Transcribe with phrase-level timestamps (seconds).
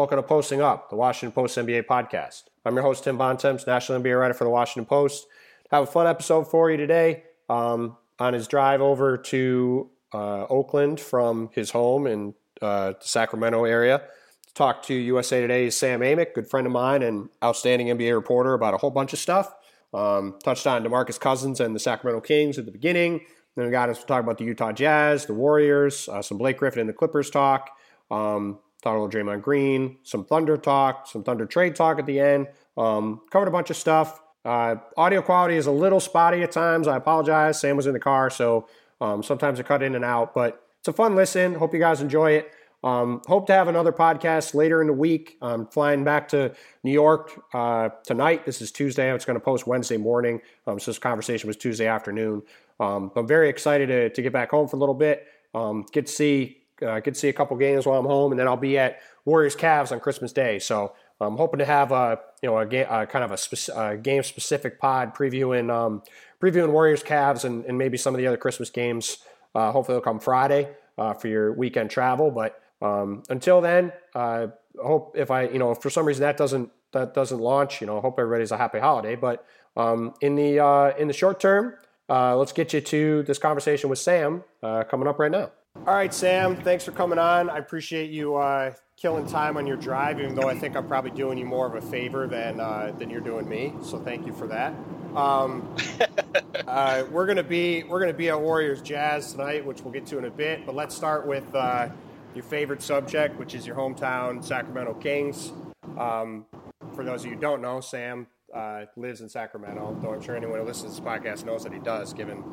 [0.00, 2.44] Welcome to Posting Up, the Washington Post NBA podcast.
[2.64, 5.26] I'm your host, Tim Bontemps, National NBA writer for the Washington Post.
[5.70, 7.24] Have a fun episode for you today.
[7.50, 12.32] Um, on his drive over to uh, Oakland from his home in
[12.62, 13.98] uh, the Sacramento area,
[14.46, 18.54] to talk to USA Today's Sam Amick, good friend of mine and outstanding NBA reporter
[18.54, 19.54] about a whole bunch of stuff.
[19.92, 23.26] Um, touched on DeMarcus Cousins and the Sacramento Kings at the beginning.
[23.54, 26.56] Then we got us to talk about the Utah Jazz, the Warriors, uh, some Blake
[26.56, 27.68] Griffin and the Clippers talk.
[28.10, 32.20] Um, talked a little Draymond Green, some Thunder talk, some Thunder trade talk at the
[32.20, 32.48] end.
[32.76, 34.20] Um, covered a bunch of stuff.
[34.44, 36.88] Uh, audio quality is a little spotty at times.
[36.88, 37.60] I apologize.
[37.60, 38.68] Sam was in the car, so
[39.00, 41.54] um, sometimes it cut in and out, but it's a fun listen.
[41.54, 42.50] Hope you guys enjoy it.
[42.82, 45.36] Um, hope to have another podcast later in the week.
[45.42, 48.46] I'm flying back to New York uh, tonight.
[48.46, 49.14] This is Tuesday.
[49.14, 50.40] It's going to post Wednesday morning.
[50.66, 52.42] Um, so this conversation was Tuesday afternoon.
[52.78, 55.26] Um, I'm very excited to, to, get back home for a little bit.
[55.54, 58.46] Um, get to see uh, to see a couple games while I'm home, and then
[58.46, 60.58] I'll be at Warriors Cavs on Christmas Day.
[60.58, 63.76] So I'm hoping to have a you know a, game, a kind of a, speci-
[63.76, 66.02] a game specific pod previewing um,
[66.40, 69.18] previewing Warriors Cavs and, and, maybe some of the other Christmas games.
[69.54, 72.30] Uh, hopefully, they'll come Friday uh, for your weekend travel.
[72.30, 74.48] But um, until then, uh,
[74.82, 77.80] I hope if I you know if for some reason that doesn't that doesn't launch,
[77.80, 79.16] you know, I hope everybody's a happy holiday.
[79.16, 79.44] But
[79.76, 81.74] um, in the uh, in the short term,
[82.08, 85.50] uh, let's get you to this conversation with Sam uh, coming up right now.
[85.76, 87.48] All right, Sam, thanks for coming on.
[87.48, 91.10] I appreciate you uh, killing time on your drive, even though I think I'm probably
[91.12, 93.72] doing you more of a favor than uh, than you're doing me.
[93.82, 94.74] So thank you for that.
[95.16, 95.74] Um,
[96.66, 100.18] uh, we're gonna be we're gonna be at Warriors Jazz tonight, which we'll get to
[100.18, 100.66] in a bit.
[100.66, 101.88] But let's start with uh,
[102.34, 105.52] your favorite subject, which is your hometown Sacramento Kings.
[105.98, 106.46] Um,
[106.94, 109.96] for those of you who don't know, Sam uh, lives in Sacramento.
[110.02, 112.44] Though I'm sure anyone who listens to this podcast knows that he does, given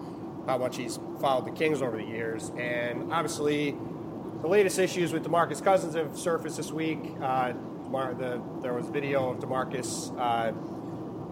[0.47, 2.51] how much he's followed the Kings over the years.
[2.57, 3.77] And obviously,
[4.41, 6.99] the latest issues with DeMarcus Cousins have surfaced this week.
[7.21, 7.53] Uh,
[8.17, 10.53] the, there was video of DeMarcus uh,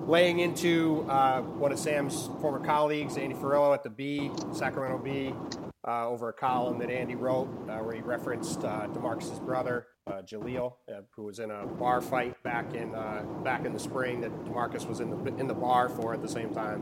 [0.05, 5.33] laying into uh, one of Sam's former colleagues, Andy Furillo at the Bee, Sacramento Bee,
[5.87, 10.21] uh, over a column that Andy wrote uh, where he referenced uh, DeMarcus's brother, uh,
[10.23, 10.73] Jaleel,
[11.15, 12.91] who was in a bar fight back in
[13.43, 16.27] back in the spring that DeMarcus was in the in the bar for at the
[16.27, 16.81] same time.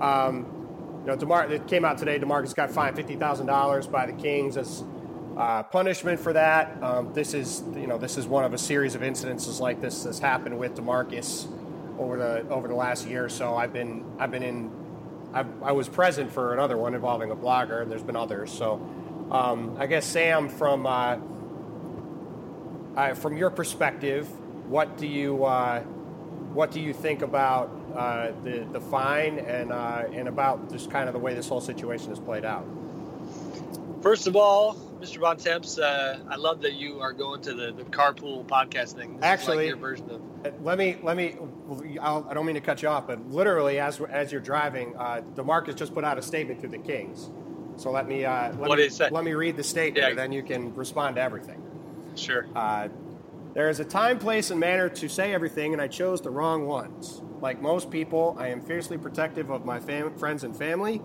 [0.00, 0.63] Um,
[1.04, 2.18] you know, DeMar- it came out today.
[2.18, 4.82] Demarcus got fined fifty thousand dollars by the Kings as
[5.36, 6.82] uh, punishment for that.
[6.82, 10.04] Um, this is, you know, this is one of a series of incidences like this
[10.04, 11.46] that's happened with Demarcus
[11.98, 13.54] over the over the last year or so.
[13.54, 14.70] I've been I've been in
[15.34, 18.50] I've, i was present for another one involving a blogger, and there's been others.
[18.50, 18.74] So
[19.30, 21.18] um, I guess Sam, from uh,
[22.96, 24.26] uh, from your perspective,
[24.70, 25.82] what do you uh,
[26.54, 31.08] what do you think about uh, the the fine and uh, and about just kind
[31.08, 32.64] of the way this whole situation has played out.
[34.02, 35.20] First of all, Mr.
[35.20, 39.16] Bontemps, uh, I love that you are going to the, the carpool podcast thing.
[39.16, 40.22] This Actually, like your version of.
[40.46, 41.36] Uh, let me let me.
[42.00, 44.94] I'll, I do not mean to cut you off, but literally, as as you're driving,
[44.96, 47.30] uh, Demarcus just put out a statement to the Kings.
[47.76, 49.10] So let me uh, let what me, did he say?
[49.10, 50.10] let me read the statement, yeah.
[50.10, 51.62] and then you can respond to everything.
[52.14, 52.46] Sure.
[52.54, 52.88] Uh,
[53.54, 56.66] there is a time, place, and manner to say everything, and I chose the wrong
[56.66, 57.22] ones.
[57.40, 61.00] Like most people, I am fiercely protective of my fam- friends and family,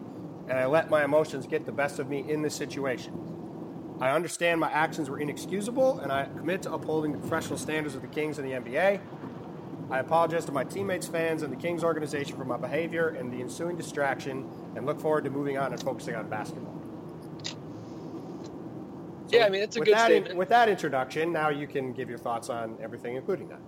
[0.47, 3.13] and I let my emotions get the best of me in this situation.
[4.01, 8.01] I understand my actions were inexcusable, and I commit to upholding the professional standards of
[8.01, 8.99] the Kings and the NBA.
[9.91, 13.41] I apologize to my teammates, fans, and the Kings organization for my behavior and the
[13.41, 16.78] ensuing distraction, and look forward to moving on and focusing on basketball.
[19.31, 20.31] Yeah, I mean, it's a good statement.
[20.31, 23.59] In, with that introduction, now you can give your thoughts on everything, including that.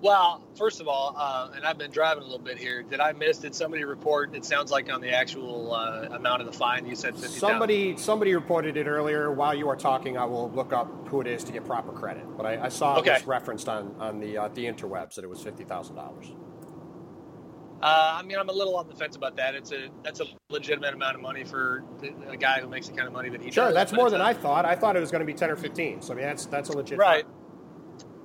[0.00, 2.82] Well, first of all, uh, and I've been driving a little bit here.
[2.82, 3.38] Did I miss?
[3.38, 4.34] Did somebody report?
[4.34, 7.38] It sounds like on the actual uh, amount of the fine, you said fifty.
[7.38, 9.30] Somebody, somebody reported it earlier.
[9.30, 12.24] While you are talking, I will look up who it is to get proper credit.
[12.36, 13.14] But I, I saw okay.
[13.14, 16.32] this referenced on on the uh, the interwebs that it was fifty thousand dollars.
[17.82, 19.56] Uh, I mean, I'm a little on the fence about that.
[19.56, 21.82] It's a that's a legitimate amount of money for
[22.28, 23.70] a guy who makes the kind of money that he sure, does.
[23.70, 24.64] Sure, that's more than a, I thought.
[24.64, 26.00] I thought it was going to be ten or fifteen.
[26.00, 27.24] So I mean, that's that's a legit right,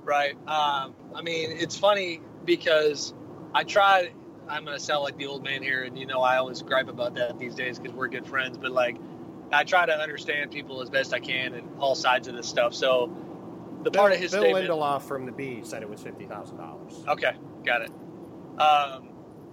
[0.03, 0.35] right.
[0.47, 3.15] Um, I mean, it's funny because
[3.55, 4.13] I tried.
[4.47, 6.87] I'm going to sound like the old man here, and you know, I always gripe
[6.87, 8.59] about that these days because we're good friends.
[8.59, 8.97] But like,
[9.51, 12.75] I try to understand people as best I can and all sides of this stuff.
[12.75, 13.11] So
[13.81, 16.25] the Bill, part of his Bill statement, Lindelof from the Bee said it was fifty
[16.25, 16.93] thousand dollars.
[17.07, 17.31] Okay,
[17.65, 17.91] got it.
[18.61, 19.06] Um,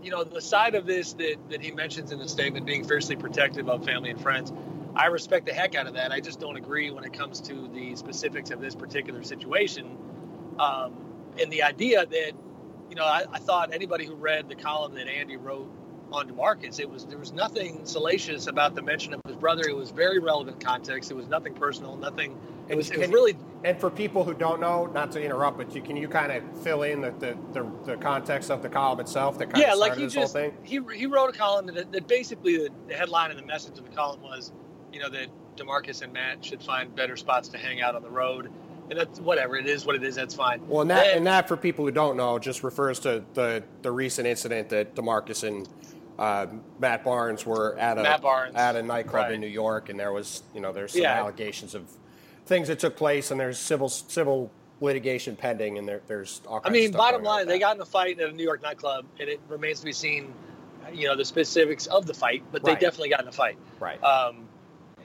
[0.05, 3.17] you know, the side of this that, that he mentions in the statement being fiercely
[3.17, 4.53] protective of family and friends,
[4.95, 6.13] I respect the heck out of that.
[6.13, 9.97] I just don't agree when it comes to the specifics of this particular situation.
[10.59, 10.95] Um,
[11.41, 12.33] and the idea that,
[12.91, 15.69] you know, I, I, thought anybody who read the column that Andy wrote
[16.13, 16.79] on Demarcus.
[16.79, 19.63] It was there was nothing salacious about the mention of his brother.
[19.67, 21.11] It was very relevant context.
[21.11, 22.39] It was nothing personal, nothing.
[22.69, 23.37] It was, it was really.
[23.65, 26.43] And for people who don't know, not to interrupt, but you, can you kind of
[26.63, 29.79] fill in the, the, the, the, context of the column itself that kind yeah, of
[29.79, 30.57] like he this just, whole thing?
[30.63, 33.85] He, he wrote a column that, that basically the, the headline and the message of
[33.85, 34.53] the column was,
[34.93, 38.11] you know, that Demarcus and Matt should find better spots to hang out on the
[38.11, 38.51] road
[38.91, 39.87] and that's whatever it is.
[39.87, 40.67] What it is, that's fine.
[40.69, 43.63] Well, and that and, and that for people who don't know, just refers to the
[43.83, 45.69] the recent incident that Demarcus and
[46.19, 46.47] uh,
[46.79, 49.33] Matt Barnes were at a at a nightclub right.
[49.33, 51.19] in New York, and there was you know there's some yeah.
[51.19, 51.91] allegations of
[52.47, 54.51] things that took place, and there's civil civil
[54.81, 56.61] litigation pending, and there, there's all.
[56.65, 59.29] I mean, bottom line, they got in a fight at a New York nightclub, and
[59.29, 60.33] it remains to be seen,
[60.93, 62.81] you know, the specifics of the fight, but they right.
[62.81, 63.57] definitely got in a fight.
[63.81, 64.03] Right.
[64.03, 64.49] Um,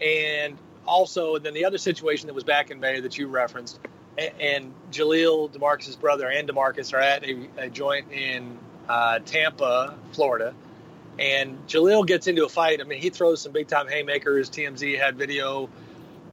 [0.02, 3.80] and also, then the other situation that was back in May that you referenced,
[4.18, 8.58] and, and Jaleel Demarcus's brother and Demarcus are at a, a joint in
[8.88, 10.54] uh, Tampa, Florida
[11.20, 12.80] and Jaleel gets into a fight.
[12.80, 14.50] I mean, he throws some big time haymakers.
[14.50, 15.70] TMZ had video.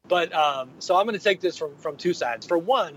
[0.08, 2.46] But um, so I'm going to take this from, from two sides.
[2.46, 2.94] For one,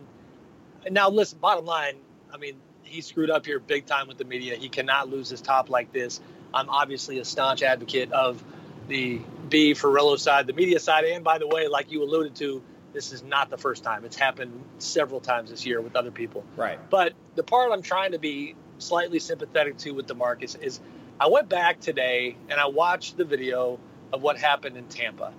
[0.90, 1.96] now listen, bottom line,
[2.34, 4.56] I mean, he screwed up here big time with the media.
[4.56, 6.20] He cannot lose his top like this.
[6.54, 8.44] I'm obviously a staunch advocate of
[8.88, 11.06] the Bee Furillo side, the media side.
[11.06, 12.64] And by the way, like you alluded to,
[12.94, 14.06] this is not the first time.
[14.06, 16.44] It's happened several times this year with other people.
[16.56, 16.80] Right.
[16.90, 20.80] But the part I'm trying to be slightly sympathetic to with DeMarcus is
[21.20, 23.80] I went back today and I watched the video
[24.12, 25.34] of what happened in Tampa.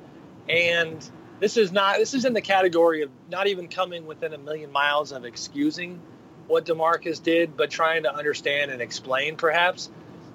[0.48, 1.10] And
[1.40, 4.70] this is not this is in the category of not even coming within a million
[4.70, 6.00] miles of excusing
[6.46, 9.88] what DeMarcus did, but trying to understand and explain perhaps,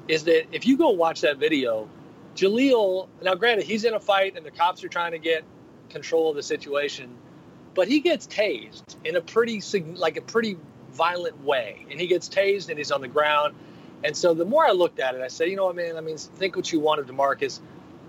[0.07, 1.89] is that if you go watch that video,
[2.35, 5.43] Jaleel, now granted, he's in a fight and the cops are trying to get
[5.89, 7.15] control of the situation,
[7.73, 9.61] but he gets tased in a pretty
[9.95, 10.57] like a pretty
[10.91, 11.85] violent way.
[11.91, 13.55] And he gets tased and he's on the ground
[14.05, 16.01] and so the more I looked at it, I said, you know what, man, I
[16.01, 17.59] mean, think what you want of DeMarcus.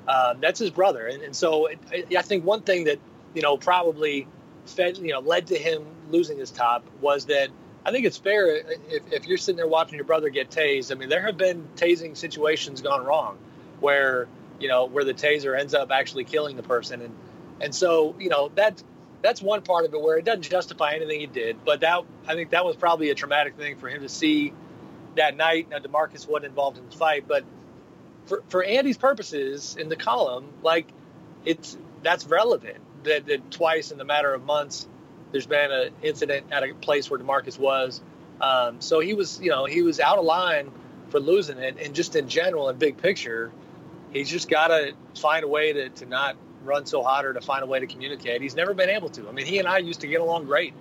[0.07, 1.07] Uh, that's his brother.
[1.07, 1.79] And, and so it,
[2.17, 2.99] I think one thing that,
[3.35, 4.27] you know, probably
[4.65, 7.49] fed, you know, led to him losing his top was that
[7.85, 10.93] I think it's fair if, if you're sitting there watching your brother get tased.
[10.93, 13.39] I mean, there have been tasing situations gone wrong
[13.81, 14.29] where,
[14.61, 17.03] you know, where the taser ends up actually killing the person.
[17.03, 17.15] And,
[17.61, 18.83] and so, you know, that,
[19.23, 21.65] that's one part of it where it doesn't justify anything he did.
[21.65, 24.53] But that, I think that was probably a traumatic thing for him to see
[25.17, 25.69] that night.
[25.71, 27.45] Now Demarcus wasn't involved in the fight, but
[28.27, 30.87] for for Andy's purposes in the column, like
[31.45, 32.79] it's that's relevant.
[33.05, 34.87] That, that twice in the matter of months,
[35.31, 38.01] there's been an incident at a place where Demarcus was.
[38.41, 40.71] Um, so he was, you know, he was out of line
[41.11, 43.53] for losing it, and just in general and big picture,
[44.13, 47.41] he's just got to find a way to, to not run so hot or to
[47.41, 48.43] find a way to communicate.
[48.43, 49.29] He's never been able to.
[49.29, 50.75] I mean, he and I used to get along great,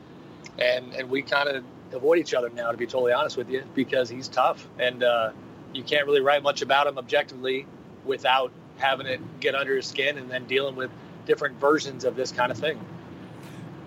[0.57, 1.63] and and we kind of
[1.93, 5.31] avoid each other now, to be totally honest with you, because he's tough and uh,
[5.75, 7.65] you can't really write much about him objectively
[8.05, 10.91] without having it get under his skin and then dealing with
[11.25, 12.79] different versions of this kind of thing.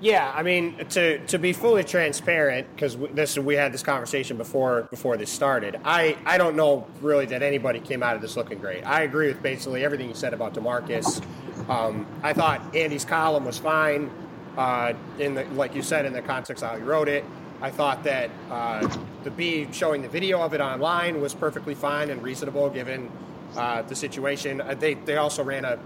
[0.00, 4.82] Yeah, I mean to to be fully transparent because this we had this conversation before
[4.90, 5.80] before this started.
[5.84, 8.84] I I don't know really that anybody came out of this looking great.
[8.84, 11.20] I agree with basically everything you said about Demarcus.
[11.68, 14.08] Um, I thought Andy's column was fine
[14.56, 17.24] uh, in the like you said in the context of how he wrote it.
[17.60, 18.88] I thought that uh,
[19.24, 23.10] the Bee showing the video of it online was perfectly fine and reasonable given
[23.56, 24.60] uh, the situation.
[24.60, 25.78] Uh, they, they also ran a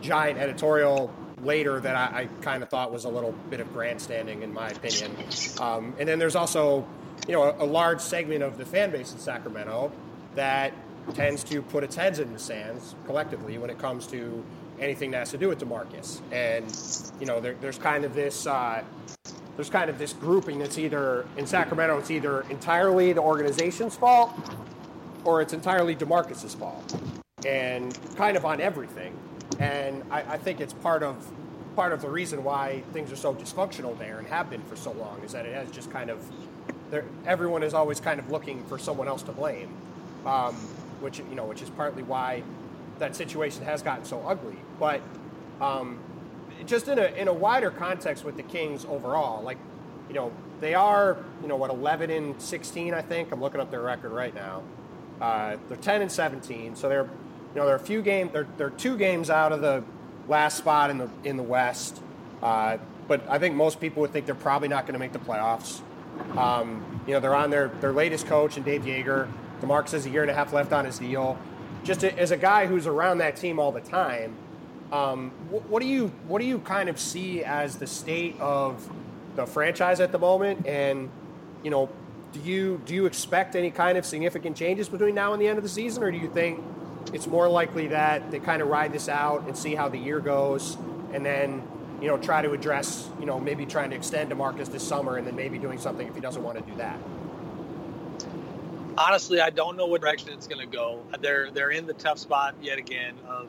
[0.00, 4.42] giant editorial later that I, I kind of thought was a little bit of grandstanding,
[4.42, 5.16] in my opinion.
[5.60, 6.86] Um, and then there's also,
[7.26, 9.92] you know, a, a, large segment of the fan base in Sacramento
[10.34, 10.72] that
[11.14, 14.44] tends to put its heads in the sands collectively when it comes to
[14.78, 16.20] anything that has to do with Demarcus.
[16.32, 16.66] And,
[17.20, 18.82] you know, there, there's kind of this uh,
[19.60, 24.32] there's kind of this grouping that's either in Sacramento, it's either entirely the organization's fault
[25.22, 26.98] or it's entirely Demarcus's fault,
[27.44, 29.14] and kind of on everything.
[29.58, 31.30] And I, I think it's part of
[31.76, 34.92] part of the reason why things are so dysfunctional there and have been for so
[34.92, 36.24] long is that it has just kind of
[37.26, 39.76] everyone is always kind of looking for someone else to blame,
[40.24, 40.54] um,
[41.00, 42.42] which you know, which is partly why
[42.98, 44.56] that situation has gotten so ugly.
[44.78, 45.02] But
[45.60, 45.98] um,
[46.70, 49.58] just in a in a wider context with the Kings overall, like
[50.08, 53.70] you know they are you know what 11 and 16 I think I'm looking up
[53.70, 54.62] their record right now.
[55.20, 58.70] Uh, they're 10 and 17, so they're you know they're a few games they're they're
[58.70, 59.82] two games out of the
[60.28, 62.00] last spot in the in the West.
[62.40, 65.18] Uh, but I think most people would think they're probably not going to make the
[65.18, 65.80] playoffs.
[66.38, 69.28] Um, you know they're on their their latest coach and Dave Joerger.
[69.60, 71.36] DeMarcus has a year and a half left on his deal.
[71.82, 74.36] Just as a guy who's around that team all the time,
[74.92, 78.90] um, what, what, do you what do you kind of see as the state of
[79.36, 80.66] the franchise at the moment?
[80.66, 81.10] And
[81.62, 81.88] you know,
[82.32, 85.58] do you do you expect any kind of significant changes between now and the end
[85.58, 86.62] of the season, or do you think
[87.12, 90.20] it's more likely that they kind of ride this out and see how the year
[90.20, 90.76] goes,
[91.12, 91.62] and then
[92.00, 95.26] you know try to address you know maybe trying to extend Demarcus this summer, and
[95.26, 96.98] then maybe doing something if he doesn't want to do that.
[98.98, 101.04] Honestly, I don't know what direction it's going to go.
[101.20, 103.48] They're they're in the tough spot yet again of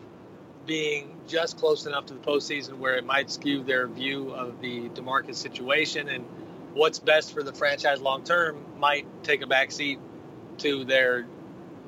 [0.65, 4.89] being just close enough to the postseason where it might skew their view of the
[4.89, 6.25] Demarcus situation and
[6.73, 9.99] what's best for the franchise long term might take a back seat
[10.59, 11.25] to their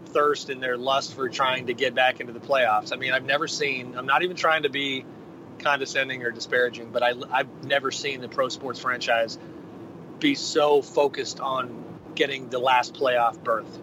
[0.07, 2.93] thirst and their lust for trying to get back into the playoffs.
[2.93, 3.95] I mean, I've never seen.
[3.97, 5.05] I'm not even trying to be
[5.59, 9.37] condescending or disparaging, but I, I've never seen the pro sports franchise
[10.19, 11.83] be so focused on
[12.15, 13.79] getting the last playoff berth,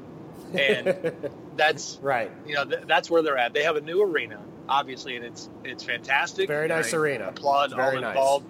[0.55, 1.13] and
[1.57, 2.31] that's right.
[2.47, 3.53] You know, th- that's where they're at.
[3.53, 6.49] They have a new arena, obviously, and it's it's fantastic.
[6.49, 7.29] Very nice arena.
[7.29, 7.97] Applaud all nice.
[7.97, 8.49] involved.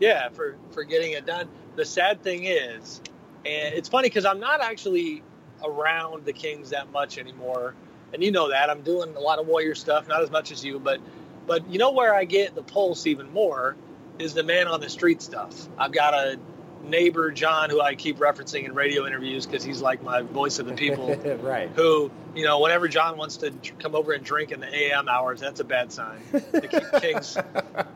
[0.00, 1.48] Yeah, for for getting it done.
[1.74, 3.02] The sad thing is,
[3.44, 5.22] and it's funny because I'm not actually
[5.62, 7.74] around the Kings that much anymore,
[8.14, 10.64] and you know that I'm doing a lot of Warrior stuff, not as much as
[10.64, 11.00] you, but
[11.46, 13.76] but you know where I get the pulse even more
[14.18, 15.68] is the man on the street stuff.
[15.76, 16.38] I've got a
[16.82, 20.66] neighbor John who I keep referencing in radio interviews because he's like my voice of
[20.66, 21.14] the people.
[21.42, 21.70] right.
[21.74, 25.40] Who you know, whenever John wants to come over and drink in the AM hours,
[25.40, 26.18] that's a bad sign.
[26.32, 27.36] The Kings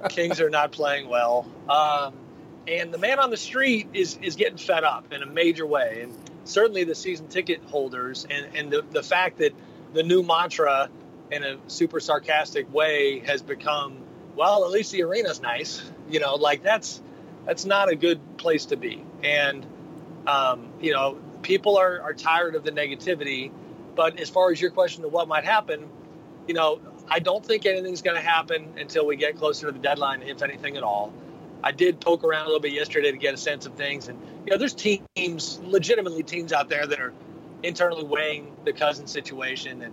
[0.08, 1.46] Kings are not playing well.
[1.68, 2.14] Um,
[2.66, 6.02] and the man on the street is is getting fed up in a major way,
[6.02, 9.52] and certainly the season ticket holders, and and the the fact that
[9.92, 10.88] the new mantra
[11.30, 13.98] in a super sarcastic way has become,
[14.36, 15.82] well, at least the arena's nice.
[16.08, 17.00] You know, like that's
[17.46, 19.04] that's not a good place to be.
[19.22, 19.66] And
[20.26, 23.50] um, you know, people are are tired of the negativity.
[23.94, 25.88] But as far as your question of what might happen,
[26.46, 29.78] you know, I don't think anything's going to happen until we get closer to the
[29.78, 31.12] deadline, if anything at all.
[31.62, 34.18] I did poke around a little bit yesterday to get a sense of things, and
[34.46, 37.12] you know, there's teams, legitimately teams out there that are
[37.62, 39.92] internally weighing the cousin situation, and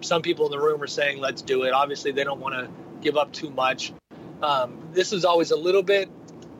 [0.00, 2.70] some people in the room are saying, "Let's do it." Obviously, they don't want to
[3.02, 3.92] give up too much.
[4.40, 6.08] Um, this is always a little bit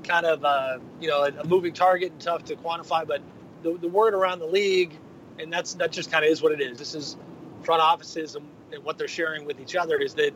[0.07, 3.21] kind of uh, you know a moving target and tough to quantify, but
[3.63, 4.93] the, the word around the league,
[5.39, 6.79] and that's that just kind of is what it is.
[6.79, 7.17] This is
[7.63, 10.33] front offices and, and what they're sharing with each other is that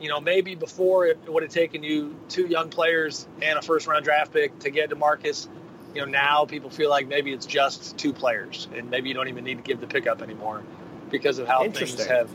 [0.00, 3.86] you know, maybe before it would have taken you two young players and a first
[3.86, 5.48] round draft pick to get to Marcus.
[5.94, 9.28] You know, now people feel like maybe it's just two players, and maybe you don't
[9.28, 10.62] even need to give the pickup anymore
[11.10, 12.30] because of how things have,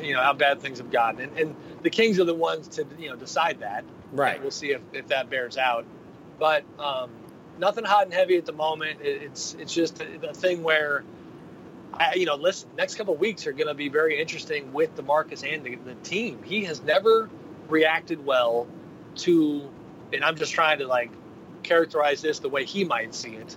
[0.00, 1.20] you know, how bad things have gotten.
[1.20, 3.84] And, and the Kings are the ones to you know decide that.
[4.12, 4.34] Right.
[4.34, 5.84] And we'll see if, if that bears out.
[6.42, 7.10] But um,
[7.60, 8.98] nothing hot and heavy at the moment.
[9.00, 11.04] It's it's just a, a thing where
[11.94, 14.92] I, you know, listen, next couple of weeks are going to be very interesting with
[14.96, 16.42] DeMarcus and the, the team.
[16.42, 17.30] He has never
[17.68, 18.66] reacted well
[19.18, 19.70] to,
[20.12, 21.12] and I'm just trying to like
[21.62, 23.56] characterize this the way he might see it,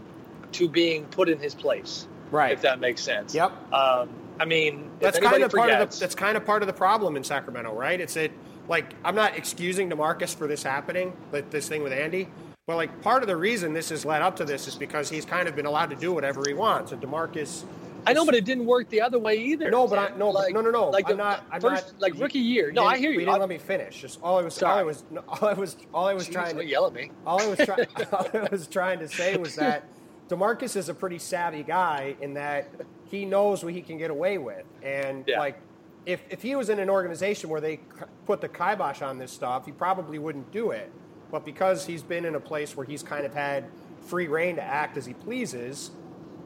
[0.51, 2.07] to being put in his place.
[2.29, 2.51] Right.
[2.51, 3.33] If that makes sense.
[3.33, 3.73] Yep.
[3.73, 6.73] Um, I mean, that's kind of part of the that's kind of part of the
[6.73, 7.99] problem in Sacramento, right?
[7.99, 8.31] It's it
[8.67, 12.27] like I'm not excusing DeMarcus for this happening, like this thing with Andy.
[12.67, 15.23] But like part of the reason this has led up to this is because he's
[15.23, 17.63] kind of been allowed to do whatever he wants, and DeMarcus
[18.07, 19.69] I know, but it didn't work the other way either.
[19.71, 20.89] No, but I, no, like, no, no, no.
[20.89, 21.43] Like I'm not.
[21.51, 22.71] I'm first, not, like rookie year.
[22.71, 23.19] No, I hear you.
[23.19, 24.01] You didn't I, let me finish.
[24.01, 24.53] Just all I was.
[24.53, 24.73] Sorry.
[24.73, 25.03] All I was.
[25.27, 25.77] All I was.
[25.93, 27.11] All I was Jeez, trying to yell at me.
[27.25, 27.87] All I was trying.
[28.11, 29.85] all I was trying to say was that
[30.29, 32.69] Demarcus is a pretty savvy guy in that
[33.09, 35.39] he knows what he can get away with, and Yeah.
[35.39, 35.59] like.
[36.05, 37.79] If, if he was in an organization where they
[38.27, 40.91] put the kibosh on this stuff, he probably wouldn't do it.
[41.31, 43.65] But because he's been in a place where he's kind of had
[44.05, 45.91] free reign to act as he pleases,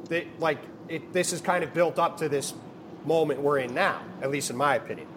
[0.10, 2.54] that like it, this is kind of built up to this
[3.06, 5.08] moment we're in now, at least in my opinion.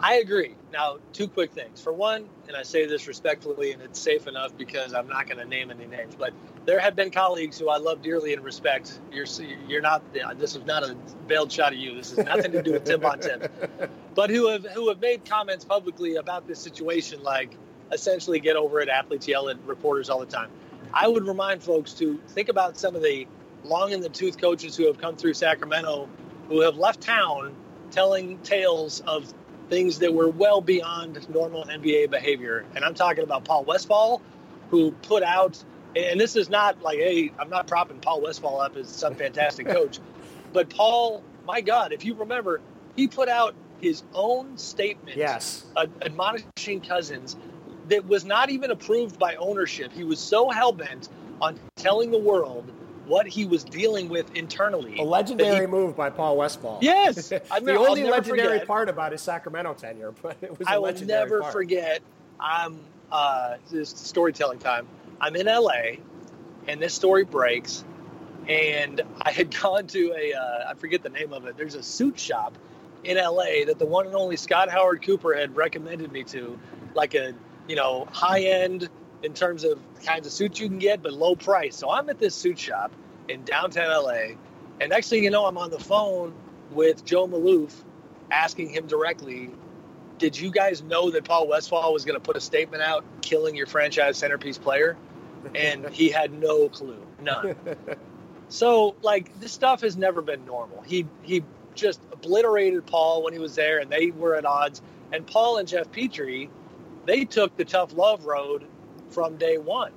[0.00, 0.54] I agree.
[0.72, 1.80] Now, two quick things.
[1.80, 5.38] For one, and I say this respectfully, and it's safe enough because I'm not going
[5.38, 6.34] to name any names, but
[6.66, 9.00] there have been colleagues who I love dearly and respect.
[9.10, 9.26] You're
[9.66, 10.02] you're not.
[10.38, 10.96] This is not a
[11.26, 11.94] veiled shot of you.
[11.94, 13.48] This has nothing to do with Tim Bontemps,
[14.14, 17.56] but who have who have made comments publicly about this situation, like
[17.92, 18.88] essentially get over it.
[18.88, 20.50] Athletes yell at reporters all the time.
[20.92, 23.26] I would remind folks to think about some of the
[23.64, 26.08] long in the tooth coaches who have come through Sacramento,
[26.48, 27.54] who have left town
[27.90, 29.32] telling tales of
[29.68, 32.64] things that were well beyond normal NBA behavior.
[32.74, 34.22] And I'm talking about Paul Westphal,
[34.70, 35.62] who put out,
[35.96, 39.66] and this is not like, hey, I'm not propping Paul Westphal up as some fantastic
[39.66, 39.98] coach,
[40.52, 42.60] but Paul, my God, if you remember,
[42.94, 45.64] he put out his own statement, Yes.
[46.02, 47.36] admonishing Cousins,
[47.88, 49.92] that was not even approved by ownership.
[49.92, 51.08] He was so hell bent
[51.40, 52.70] on telling the world
[53.06, 54.98] what he was dealing with internally.
[54.98, 56.78] A legendary he- move by Paul Westphal.
[56.82, 58.66] Yes, I the mean, I'll only legendary forget.
[58.66, 60.66] part about his Sacramento tenure, but it was.
[60.66, 61.52] a I will never part.
[61.52, 62.02] forget.
[62.40, 62.80] I'm
[63.12, 64.88] uh, this storytelling time.
[65.20, 65.98] I'm in LA,
[66.66, 67.84] and this story breaks,
[68.48, 71.56] and I had gone to a uh, I forget the name of it.
[71.56, 72.58] There's a suit shop
[73.04, 76.58] in LA that the one and only Scott Howard Cooper had recommended me to,
[76.94, 77.34] like a
[77.68, 78.88] you know high end
[79.22, 81.76] in terms of kinds of suits you can get, but low price.
[81.76, 82.92] So I'm at this suit shop
[83.28, 84.36] in downtown LA,
[84.80, 86.34] and next thing you know, I'm on the phone
[86.70, 87.72] with Joe Maloof,
[88.30, 89.50] asking him directly,
[90.18, 93.54] "Did you guys know that Paul Westphal was going to put a statement out killing
[93.54, 94.96] your franchise centerpiece player?"
[95.54, 97.54] And he had no clue, none.
[98.48, 100.82] so like this stuff has never been normal.
[100.82, 101.42] He he
[101.76, 104.82] just obliterated Paul when he was there, and they were at odds.
[105.12, 106.50] And Paul and Geoff Petrie,
[107.06, 108.66] they took the tough love road
[109.10, 109.92] from day one,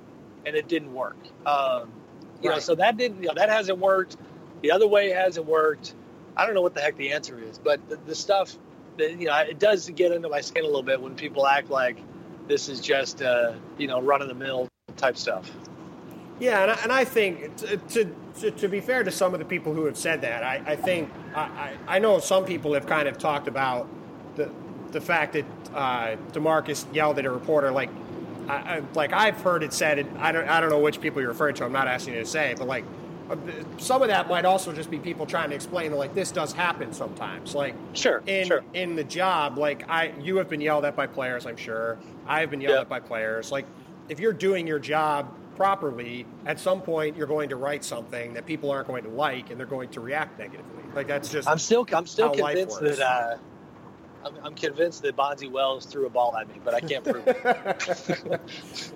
[0.46, 1.16] and it didn't work.
[1.44, 1.90] Um,
[2.42, 2.56] you right.
[2.56, 3.22] know, so that didn't.
[3.22, 4.16] You know, that hasn't worked.
[4.62, 5.94] The other way hasn't worked.
[6.36, 8.56] I don't know what the heck the answer is, but the, the stuff
[8.98, 11.70] that you know, it does get under my skin a little bit when people act
[11.70, 11.98] like
[12.48, 15.50] this is just uh, you know run of the mill type stuff.
[16.38, 19.44] Yeah, and I, and I think to, to, to, be fair to some of the
[19.44, 23.06] people who have said that, I, I think I, I know some people have kind
[23.06, 23.86] of talked about
[24.36, 24.50] the
[24.92, 25.44] the fact that
[25.74, 27.90] uh, Demarcus yelled at a reporter like
[28.50, 29.98] I, like I've heard it said.
[29.98, 31.64] and I don't I don't know which people you're referring to.
[31.64, 32.84] I'm not asking you to say, but like
[33.30, 33.36] uh,
[33.78, 36.92] some of that might also just be people trying to explain like this does happen
[36.92, 37.54] sometimes.
[37.54, 38.64] Like sure, in sure.
[38.74, 41.46] in the job, like I you have been yelled at by players.
[41.46, 42.82] I'm sure I have been yelled yep.
[42.82, 43.52] at by players.
[43.52, 43.66] Like
[44.08, 48.46] if you're doing your job properly, at some point you're going to write something that
[48.46, 50.82] people aren't going to like, and they're going to react negatively.
[50.94, 51.48] Like that's just.
[51.48, 53.00] I'm still I'm still convinced that.
[53.00, 53.36] Uh,
[54.24, 57.22] I'm, I'm, convinced that Bonzi Wells threw a ball at me, but I can't prove
[57.26, 58.40] it.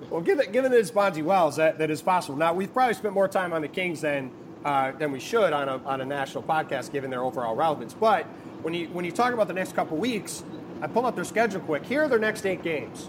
[0.11, 2.37] well, given given that it's Bonzi Wells, that, that is possible.
[2.37, 4.31] Now we've probably spent more time on the Kings than
[4.65, 7.95] uh, than we should on a on a national podcast, given their overall relevance.
[7.95, 8.25] But
[8.63, 10.43] when you when you talk about the next couple weeks,
[10.81, 11.85] I pull up their schedule quick.
[11.85, 13.09] Here are their next eight games.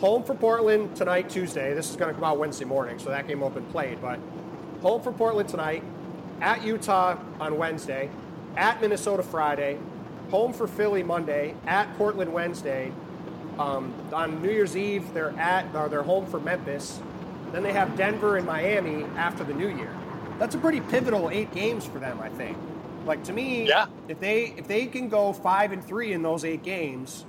[0.00, 1.74] Home for Portland tonight, Tuesday.
[1.74, 4.00] This is going to come out Wednesday morning, so that game have been played.
[4.00, 4.20] But
[4.80, 5.82] home for Portland tonight,
[6.40, 8.08] at Utah on Wednesday,
[8.56, 9.78] at Minnesota Friday,
[10.30, 12.92] home for Philly Monday, at Portland Wednesday.
[13.58, 17.00] Um, on New Year's Eve, they're at or they're home for Memphis.
[17.52, 19.94] Then they have Denver and Miami after the New Year.
[20.38, 22.56] That's a pretty pivotal eight games for them, I think.
[23.04, 23.86] Like to me, yeah.
[24.06, 27.24] if they if they can go five and three in those eight games,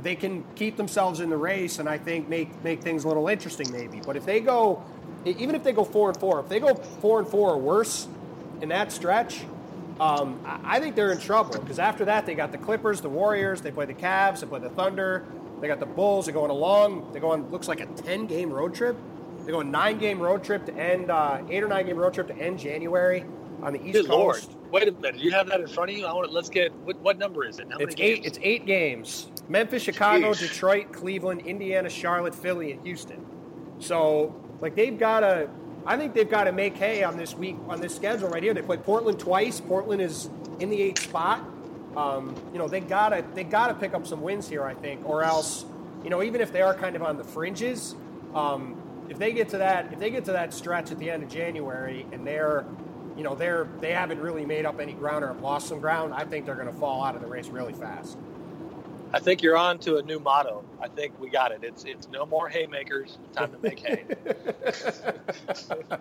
[0.00, 3.28] they can keep themselves in the race and I think make make things a little
[3.28, 4.00] interesting maybe.
[4.04, 4.82] But if they go
[5.24, 8.06] even if they go four and four, if they go four and four or worse
[8.62, 9.42] in that stretch,
[10.00, 13.60] um, I think they're in trouble because after that they got the Clippers, the Warriors,
[13.60, 15.24] they play the Cavs, they play the Thunder,
[15.60, 16.26] they got the Bulls.
[16.26, 17.10] They're going along.
[17.12, 18.96] They're going looks like a ten game road trip.
[19.40, 22.28] They're going nine game road trip to end uh, eight or nine game road trip
[22.28, 23.24] to end January
[23.62, 24.50] on the East Good Coast.
[24.52, 24.72] Lord.
[24.72, 25.20] Wait a minute.
[25.20, 26.06] You have that in front of you?
[26.06, 27.66] I want to, let's get what, what number is it?
[27.70, 28.24] How it's eight.
[28.24, 29.30] It's eight games.
[29.48, 30.40] Memphis, Chicago, Jeez.
[30.40, 33.24] Detroit, Cleveland, Indiana, Charlotte, Philly, and Houston.
[33.80, 35.48] So like they've got to.
[35.88, 38.52] I think they've got to make hay on this week on this schedule right here.
[38.52, 39.58] They play Portland twice.
[39.58, 40.28] Portland is
[40.60, 41.40] in the eighth spot.
[41.96, 44.64] Um, you know they gotta they gotta pick up some wins here.
[44.64, 45.64] I think, or else
[46.04, 47.94] you know even if they are kind of on the fringes,
[48.34, 48.76] um,
[49.08, 51.30] if they get to that if they get to that stretch at the end of
[51.30, 52.66] January and they're
[53.16, 56.12] you know they're they haven't really made up any ground or have lost some ground,
[56.12, 58.18] I think they're going to fall out of the race really fast.
[59.12, 60.64] I think you're on to a new motto.
[60.80, 61.60] I think we got it.
[61.62, 63.18] It's it's no more haymakers.
[63.32, 64.04] Time to make hay.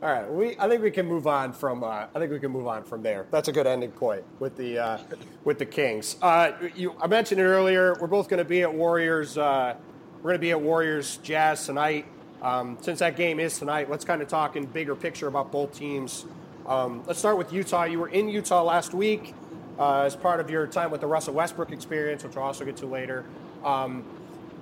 [0.00, 0.56] All right, we.
[0.58, 1.82] I think we can move on from.
[1.82, 3.26] Uh, I think we can move on from there.
[3.30, 4.98] That's a good ending point with the uh,
[5.44, 6.16] with the Kings.
[6.22, 7.96] Uh, you, I mentioned it earlier.
[8.00, 9.36] We're both going to be at Warriors.
[9.36, 9.74] Uh,
[10.18, 12.06] we're going to be at Warriors Jazz tonight.
[12.40, 15.76] Um, since that game is tonight, let's kind of talk in bigger picture about both
[15.76, 16.24] teams.
[16.66, 17.84] Um, let's start with Utah.
[17.84, 19.34] You were in Utah last week
[19.78, 22.76] uh, as part of your time with the Russell Westbrook experience, which we'll also get
[22.78, 23.24] to later.
[23.64, 24.04] Um,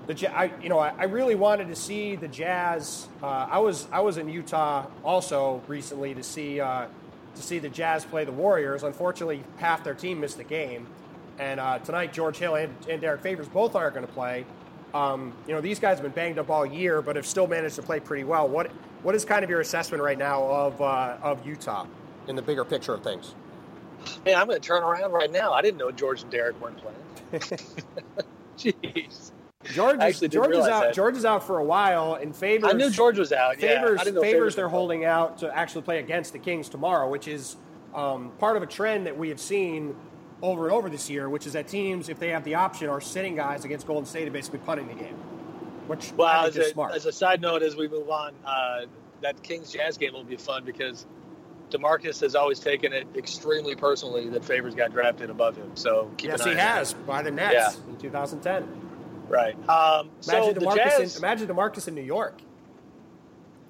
[0.06, 3.08] the I, you know, I, I, really wanted to see the Jazz.
[3.22, 6.86] Uh, I was I was in Utah also recently to see uh,
[7.34, 8.82] to see the Jazz play the Warriors.
[8.82, 10.86] Unfortunately, half their team missed the game,
[11.38, 14.44] and uh, tonight George Hill and, and Derrick Favors both aren't going to play.
[14.94, 17.74] Um, you know, these guys have been banged up all year, but have still managed
[17.76, 18.48] to play pretty well.
[18.48, 18.70] What
[19.02, 21.86] what is kind of your assessment right now of uh, of Utah
[22.28, 23.34] in the bigger picture of things?
[24.24, 25.52] Hey, I'm going to turn around right now.
[25.52, 26.96] I didn't know George and Derrick weren't playing.
[28.58, 29.32] Jeez.
[29.64, 30.84] George is, George is out.
[30.84, 30.94] That.
[30.94, 32.70] George is out for a while, and Favors.
[32.70, 33.56] I knew George was out.
[33.56, 37.56] Favors, yeah, Favors, they're holding out to actually play against the Kings tomorrow, which is
[37.94, 39.96] um, part of a trend that we have seen
[40.42, 43.00] over and over this year, which is that teams, if they have the option, are
[43.00, 45.16] sitting guys against Golden State and basically punting the game.
[45.86, 46.94] Which well, as a, smart.
[46.94, 48.82] as a side note, as we move on, uh,
[49.22, 51.06] that Kings Jazz game will be fun because
[51.70, 55.72] Demarcus has always taken it extremely personally that Favors got drafted above him.
[55.74, 57.90] So keep yes, he has by the Nets yeah.
[57.90, 58.82] in 2010.
[59.28, 59.54] Right.
[59.68, 60.76] Um, imagine so DeMarcus.
[60.76, 62.40] Jazz, in, imagine Demarcus in New York.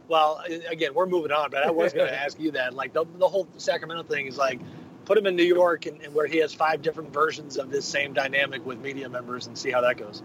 [0.09, 2.75] Well, again, we're moving on, but I was going to ask you that.
[2.75, 4.61] Like the, the whole Sacramento thing is like
[5.07, 7.87] put him in New York and, and, where he has five different versions of this
[7.87, 10.23] same dynamic with media members and see how that goes.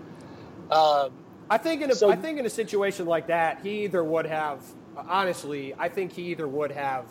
[0.70, 1.12] Um,
[1.50, 4.26] I think in a, so, I think in a situation like that, he either would
[4.26, 4.62] have
[4.96, 7.06] honestly, I think he either would have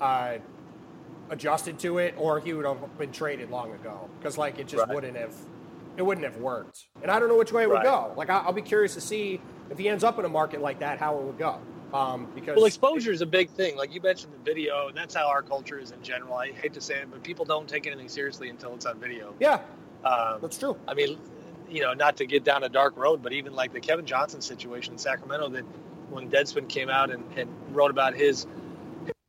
[0.00, 0.34] uh,
[1.30, 4.86] adjusted to it or he would have been traded long ago because like it just
[4.86, 4.94] right.
[4.94, 5.34] wouldn't have
[5.96, 6.86] it wouldn't have worked.
[7.02, 8.12] And I don't know which way it would go.
[8.16, 10.98] Like I'll be curious to see if he ends up in a market like that,
[10.98, 11.60] how it would go.
[11.94, 13.76] Um, because well, exposure is a big thing.
[13.76, 16.34] Like you mentioned the video, and that's how our culture is in general.
[16.34, 19.34] I hate to say it, but people don't take anything seriously until it's on video.
[19.40, 19.60] Yeah,
[20.04, 20.76] um, that's true.
[20.86, 21.16] I mean,
[21.70, 24.40] you know, not to get down a dark road, but even like the Kevin Johnson
[24.40, 25.64] situation in Sacramento, that
[26.10, 28.46] when Deadspin came out and, and wrote about his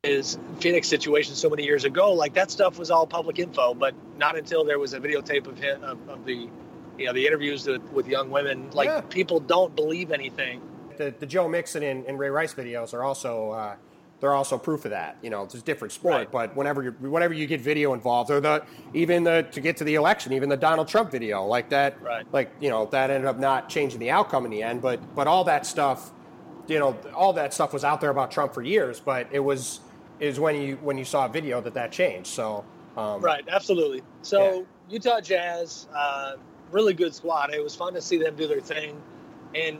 [0.04, 3.94] his Phoenix situation so many years ago, like that stuff was all public info, but
[4.16, 6.48] not until there was a videotape of him, of, of the
[6.96, 8.70] you know the interviews with, with young women.
[8.70, 9.00] Like yeah.
[9.00, 10.62] people don't believe anything.
[10.98, 13.76] The, the Joe Mixon and, and, Ray Rice videos are also uh,
[14.20, 15.16] they're also proof of that.
[15.20, 16.30] You know, it's a different sport, right.
[16.30, 19.84] but whenever you whenever you get video involved, or the even the to get to
[19.84, 22.24] the election, even the Donald Trump video, like that, right.
[22.32, 25.26] like you know that ended up not changing the outcome in the end, but but
[25.26, 26.12] all that stuff,
[26.68, 29.80] you know, all that stuff was out there about Trump for years, but it was
[30.20, 32.28] is when you when you saw a video that that changed.
[32.28, 32.64] So
[32.96, 34.02] um, right, absolutely.
[34.22, 34.62] So yeah.
[34.90, 36.34] Utah Jazz, uh,
[36.72, 37.52] really good squad.
[37.52, 39.00] It was fun to see them do their thing,
[39.54, 39.78] and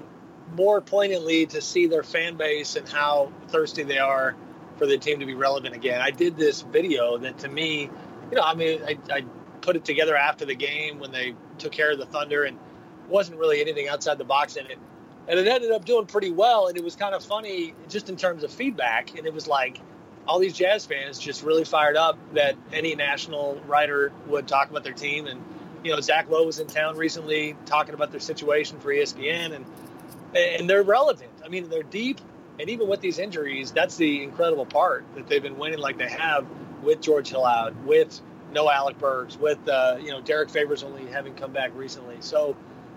[0.54, 4.34] more poignantly to see their fan base and how thirsty they are
[4.76, 6.00] for the team to be relevant again.
[6.00, 7.90] I did this video that to me,
[8.30, 9.24] you know, I mean, I, I
[9.60, 12.58] put it together after the game when they took care of the Thunder and
[13.08, 14.78] wasn't really anything outside the box in it.
[15.26, 16.68] And it ended up doing pretty well.
[16.68, 19.18] And it was kind of funny just in terms of feedback.
[19.18, 19.80] And it was like
[20.28, 24.84] all these Jazz fans just really fired up that any national writer would talk about
[24.84, 25.26] their team.
[25.26, 25.42] And,
[25.82, 29.54] you know, Zach Lowe was in town recently talking about their situation for ESPN.
[29.54, 29.64] And
[30.34, 31.30] and they're relevant.
[31.44, 32.20] I mean, they're deep,
[32.58, 36.08] and even with these injuries, that's the incredible part that they've been winning like they
[36.08, 36.46] have
[36.82, 38.20] with George Hill out, with
[38.52, 42.16] no Alec Burks, with uh, you know Derrick Favors only having come back recently.
[42.20, 42.56] So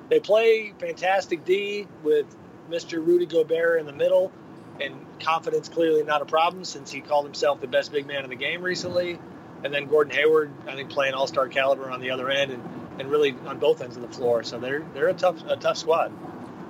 [0.09, 2.25] they play fantastic D with
[2.69, 3.05] Mr.
[3.05, 4.31] Rudy Gobert in the middle,
[4.79, 8.29] and confidence clearly not a problem since he called himself the best big man in
[8.29, 9.19] the game recently.
[9.63, 12.63] And then Gordon Hayward, I think, playing All Star caliber on the other end, and,
[12.99, 14.43] and really on both ends of the floor.
[14.43, 16.12] So they're they're a tough a tough squad.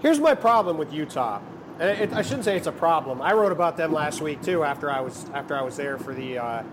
[0.01, 1.39] Here's my problem with Utah.
[1.79, 3.21] And it, I shouldn't say it's a problem.
[3.21, 6.13] I wrote about them last week too after I was after I was there for
[6.13, 6.63] the uh,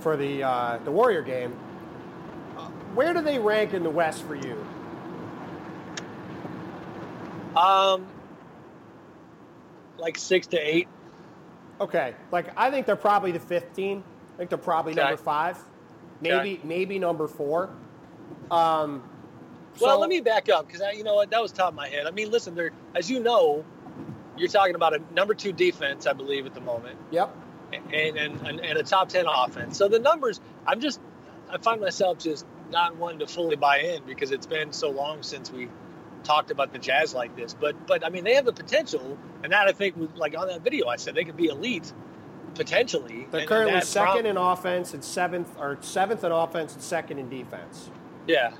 [0.00, 1.52] for the uh, the Warrior game.
[2.94, 4.64] Where do they rank in the West for you?
[7.56, 8.06] Um,
[9.98, 10.88] like six to eight.
[11.80, 14.04] Okay, like I think they're probably the fifth team.
[14.34, 15.02] I think they're probably okay.
[15.02, 15.58] number five,
[16.20, 16.60] maybe okay.
[16.64, 17.70] maybe number four.
[18.50, 19.02] Um,
[19.80, 22.06] well, let me back up because you know what that was top of my head.
[22.06, 23.64] I mean, listen, there as you know,
[24.36, 26.98] you're talking about a number two defense, I believe, at the moment.
[27.10, 27.36] Yep.
[27.72, 29.76] And and, and, and a top ten offense.
[29.76, 31.00] So the numbers, I'm just,
[31.50, 35.22] I find myself just not one to fully buy in because it's been so long
[35.22, 35.68] since we
[36.24, 37.54] talked about the Jazz like this.
[37.54, 40.48] But but I mean, they have the potential, and that I think, was like on
[40.48, 41.92] that video, I said they could be elite
[42.54, 43.26] potentially.
[43.30, 47.28] They're currently second prob- in offense and seventh, or seventh in offense and second in
[47.28, 47.90] defense.
[48.26, 48.52] Yeah,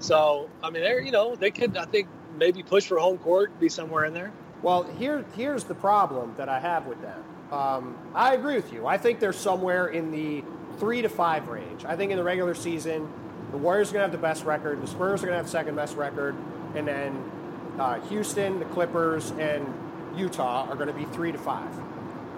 [0.00, 3.58] so I mean, they're you know they could I think maybe push for home court,
[3.60, 4.32] be somewhere in there.
[4.62, 7.22] Well, here here's the problem that I have with them.
[7.52, 8.86] Um, I agree with you.
[8.86, 10.44] I think they're somewhere in the
[10.78, 11.84] three to five range.
[11.84, 13.12] I think in the regular season,
[13.50, 15.48] the Warriors are going to have the best record, the Spurs are going to have
[15.48, 16.36] second best record,
[16.74, 17.30] and then
[17.78, 19.66] uh, Houston, the Clippers, and
[20.16, 21.70] Utah are going to be three to five.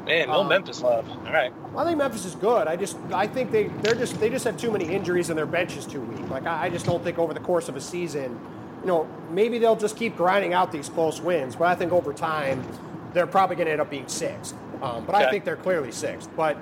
[0.06, 1.08] Man, no um, Memphis love.
[1.10, 1.52] All right.
[1.70, 2.66] Well, I think Memphis is good.
[2.66, 5.46] I just I think they they're just they just have too many injuries and their
[5.46, 6.28] bench is too weak.
[6.28, 8.38] Like I, I just don't think over the course of a season,
[8.80, 11.54] you know, maybe they'll just keep grinding out these close wins.
[11.54, 12.64] But I think over time,
[13.12, 14.56] they're probably going to end up being sixth.
[14.82, 15.24] Um, but okay.
[15.24, 16.28] I think they're clearly sixth.
[16.36, 16.56] But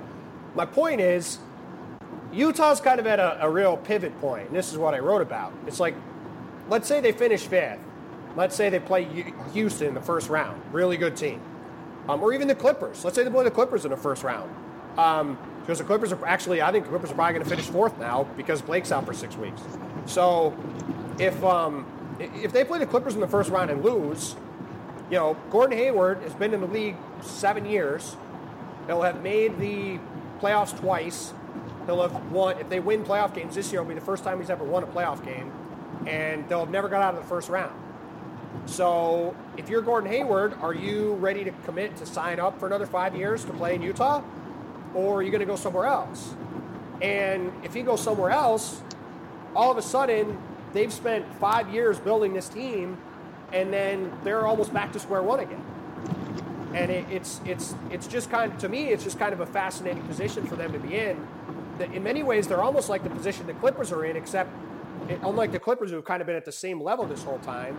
[0.53, 1.39] my point is,
[2.31, 5.21] Utah's kind of at a, a real pivot point, and this is what I wrote
[5.21, 5.51] about.
[5.65, 5.95] It's like,
[6.71, 7.77] let's say they finish fifth.
[8.35, 9.07] Let's say they play
[9.53, 10.59] Houston in the first round.
[10.73, 11.39] Really good team
[12.07, 13.03] um, or even the Clippers.
[13.03, 14.53] Let's say they play the Clippers in the first round.
[14.97, 17.65] Um, because the Clippers are actually, I think the Clippers are probably going to finish
[17.65, 19.61] fourth now because Blake's out for six weeks.
[20.07, 20.57] So
[21.19, 21.85] if um,
[22.19, 24.35] if they play the Clippers in the first round and lose,
[25.11, 28.15] you know, Gordon Hayward has been in the league seven years.
[28.87, 29.99] He'll have made the
[30.41, 31.31] playoffs twice.
[31.85, 32.57] He'll have won.
[32.57, 34.83] If they win playoff games this year, it'll be the first time he's ever won
[34.83, 35.51] a playoff game,
[36.07, 37.73] and they'll have never got out of the first round.
[38.65, 42.85] So if you're Gordon Hayward, are you ready to commit to sign up for another
[42.85, 44.23] five years to play in Utah?
[44.93, 46.33] Or are you going to go somewhere else?
[47.01, 48.81] And if you go somewhere else,
[49.55, 50.37] all of a sudden
[50.73, 52.97] they've spent five years building this team
[53.53, 55.63] and then they're almost back to square one again.
[56.73, 59.45] And it, it's it's it's just kind of to me it's just kind of a
[59.45, 61.27] fascinating position for them to be in
[61.79, 64.49] That in many ways, they're almost like the position the Clippers are in, except
[65.23, 67.77] unlike the Clippers, who have kind of been at the same level this whole time,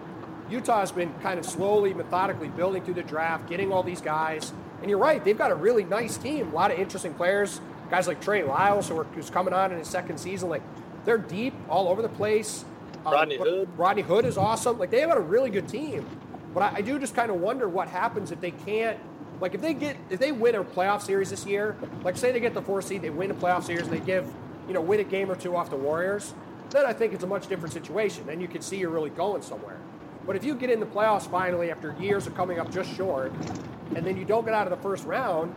[0.50, 4.52] Utah has been kind of slowly, methodically building through the draft, getting all these guys.
[4.80, 7.60] And you're right, they've got a really nice team, a lot of interesting players.
[7.90, 10.62] Guys like Trey Lyles, who are, who's coming on in his second season, like
[11.04, 12.64] they're deep all over the place.
[13.04, 13.68] Um, Rodney Hood.
[13.76, 14.78] Rodney Hood is awesome.
[14.78, 16.06] Like they have got a really good team.
[16.54, 18.98] But I, I do just kind of wonder what happens if they can't
[19.42, 22.38] like if they get if they win a playoff series this year, like say they
[22.38, 24.32] get the four seed, they win a playoff series, and they give
[24.68, 26.32] you know win a game or two off the Warriors,
[26.72, 28.26] then I think it's a much different situation.
[28.26, 29.78] Then you can see you're really going somewhere.
[30.26, 33.32] But if you get in the playoffs finally after years of coming up just short,
[33.94, 35.54] and then you don't get out of the first round,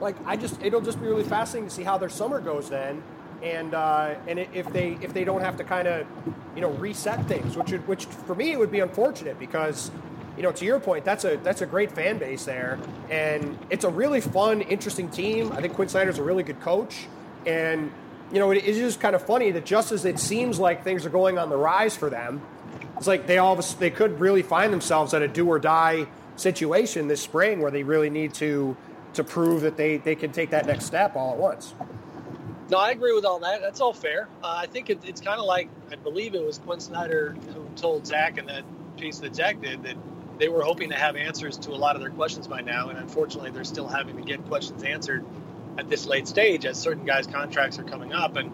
[0.00, 3.02] like I just it'll just be really fascinating to see how their summer goes then,
[3.42, 6.06] and uh, and if they if they don't have to kind of
[6.54, 9.92] you know reset things, which would, which for me would be unfortunate because
[10.36, 12.78] you know, to your point, that's a that's a great fan base there,
[13.10, 15.52] and it's a really fun, interesting team.
[15.52, 17.06] I think Quinn Snyder's a really good coach,
[17.46, 17.92] and
[18.32, 21.04] you know, it is just kind of funny that just as it seems like things
[21.04, 22.40] are going on the rise for them,
[22.96, 27.08] it's like they all they could really find themselves at a do or die situation
[27.08, 28.76] this spring where they really need to
[29.12, 31.74] to prove that they they can take that next step all at once.
[32.70, 33.60] No, I agree with all that.
[33.60, 34.28] That's all fair.
[34.42, 37.66] Uh, I think it, it's kind of like I believe it was Quinn Snyder who
[37.76, 38.64] told Zach in that
[38.96, 39.96] piece that Zach did that
[40.38, 42.98] they were hoping to have answers to a lot of their questions by now, and
[42.98, 45.22] unfortunately, they're still having to get questions answered
[45.78, 48.36] at this late stage as certain guys' contracts are coming up.
[48.36, 48.50] And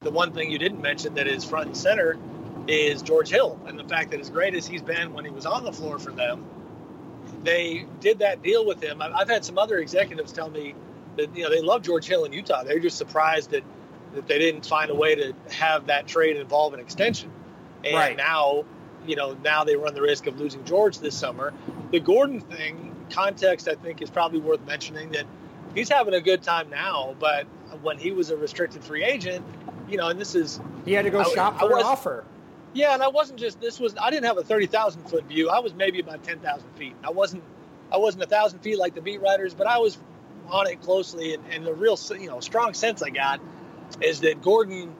[0.00, 2.18] the one thing you didn't mention that is front and center
[2.66, 5.44] is George Hill, and the fact that as great as he's been when he was
[5.44, 6.44] on the floor for them,
[7.42, 9.02] they did that deal with him.
[9.02, 10.74] I've had some other executives tell me
[11.16, 12.64] that you know they love George Hill in Utah.
[12.64, 13.64] They're just surprised that
[14.14, 17.30] that they didn't find a way to have that trade involve an extension.
[17.84, 18.16] And right.
[18.16, 18.64] now
[19.06, 21.52] you know, now they run the risk of losing George this summer.
[21.90, 25.26] The Gordon thing, context, I think, is probably worth mentioning that
[25.74, 27.46] he's having a good time now, but
[27.82, 29.44] when he was a restricted free agent,
[29.88, 30.60] you know, and this is.
[30.84, 32.24] He had to go I, shop for an offer.
[32.72, 35.48] Yeah, and I wasn't just, this was, I didn't have a 30,000 foot view.
[35.48, 36.96] I was maybe about 10,000 feet.
[37.04, 37.44] I wasn't,
[37.92, 39.96] I wasn't a thousand feet like the beat writers, but I was
[40.48, 41.34] on it closely.
[41.34, 43.40] And, and the real, you know, strong sense I got
[44.00, 44.92] is that Gordon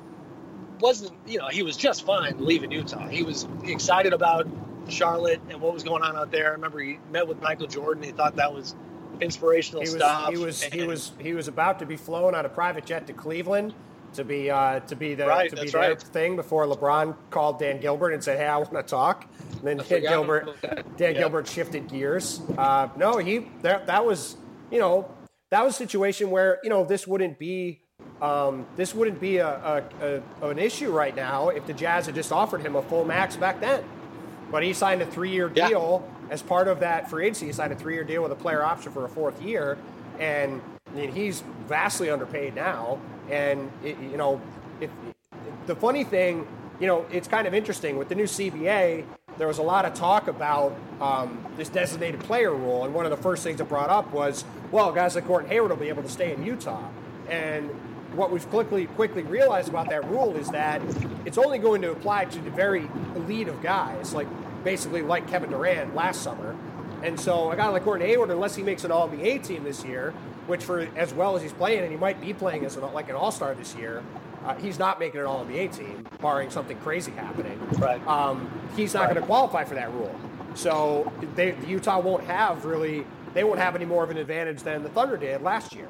[0.79, 3.09] wasn't, you know, he was just fine leaving Utah.
[3.09, 4.47] He was excited about
[4.89, 6.51] Charlotte and what was going on out there.
[6.51, 8.05] I remember he met with Michael Jordan.
[8.05, 8.77] He thought that was
[9.21, 10.31] inspirational he was, stuff.
[10.31, 13.07] He was and, he was he was about to be flown on a private jet
[13.07, 13.75] to Cleveland
[14.15, 16.01] to be uh, to be the right, to be their right.
[16.01, 19.27] thing before LeBron called Dan Gilbert and said, "Hey, I want to talk."
[19.59, 22.41] And then Dan Gilbert Dan Gilbert shifted gears.
[22.57, 24.37] Uh, no, he that that was
[24.71, 25.11] you know
[25.51, 27.83] that was a situation where you know this wouldn't be
[28.21, 29.49] um, this wouldn't be a,
[30.01, 33.05] a, a, an issue right now if the Jazz had just offered him a full
[33.05, 33.85] max back then.
[34.51, 36.14] But he signed a three-year deal yeah.
[36.35, 37.47] As part of that free agency.
[37.47, 39.79] He signed a three-year deal with a player option for a fourth year,
[40.19, 42.99] and I mean, he's vastly underpaid now.
[43.31, 44.41] And it, you know,
[45.67, 46.47] the funny thing,
[46.81, 49.05] you know, it's kind of interesting with the new CBA.
[49.39, 53.11] There was a lot of talk about um, this designated player rule, and one of
[53.13, 56.03] the first things that brought up was, well, guys like Gordon Hayward will be able
[56.03, 56.89] to stay in Utah.
[57.29, 57.71] And
[58.13, 60.83] what we've quickly quickly realized about that rule is that
[61.25, 64.29] it's only going to apply to the very elite of guys, like
[64.65, 66.57] basically like Kevin Durant last summer.
[67.03, 69.85] And so a guy like Gordon Hayward, unless he makes an All NBA team this
[69.85, 70.13] year,
[70.47, 73.09] which for as well as he's playing, and he might be playing as an, like
[73.09, 74.03] an All Star this year,
[74.45, 77.59] uh, he's not making an All NBA team, barring something crazy happening.
[77.79, 78.05] Right.
[78.07, 79.11] Um, he's not right.
[79.11, 80.15] going to qualify for that rule.
[80.55, 84.83] So they, Utah won't have really, they won't have any more of an advantage than
[84.83, 85.89] the Thunder did last year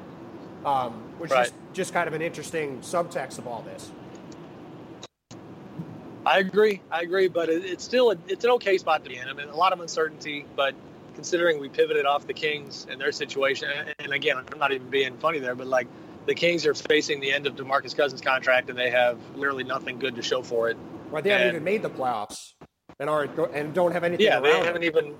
[0.65, 1.47] um, which right.
[1.47, 3.91] is just kind of an interesting subtext of all this.
[6.25, 6.81] I agree.
[6.91, 9.27] I agree, but it's still a, it's an okay spot to be in.
[9.27, 10.73] I mean, a lot of uncertainty, but
[11.13, 15.17] considering we pivoted off the Kings and their situation, and again, I'm not even being
[15.17, 15.87] funny there, but like
[16.25, 19.99] the Kings are facing the end of DeMarcus Cousins' contract, and they have literally nothing
[19.99, 20.77] good to show for it.
[21.11, 22.53] Right, they haven't even made the playoffs,
[22.99, 24.25] and are and don't have anything.
[24.25, 25.15] Yeah, they haven't even.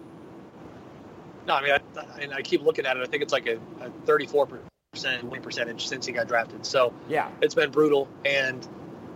[1.48, 3.04] No, I mean, I, and I keep looking at it.
[3.04, 4.48] I think it's like a, a 34
[4.92, 6.66] percent win percentage since he got drafted.
[6.66, 8.08] So yeah, it's been brutal.
[8.26, 8.68] And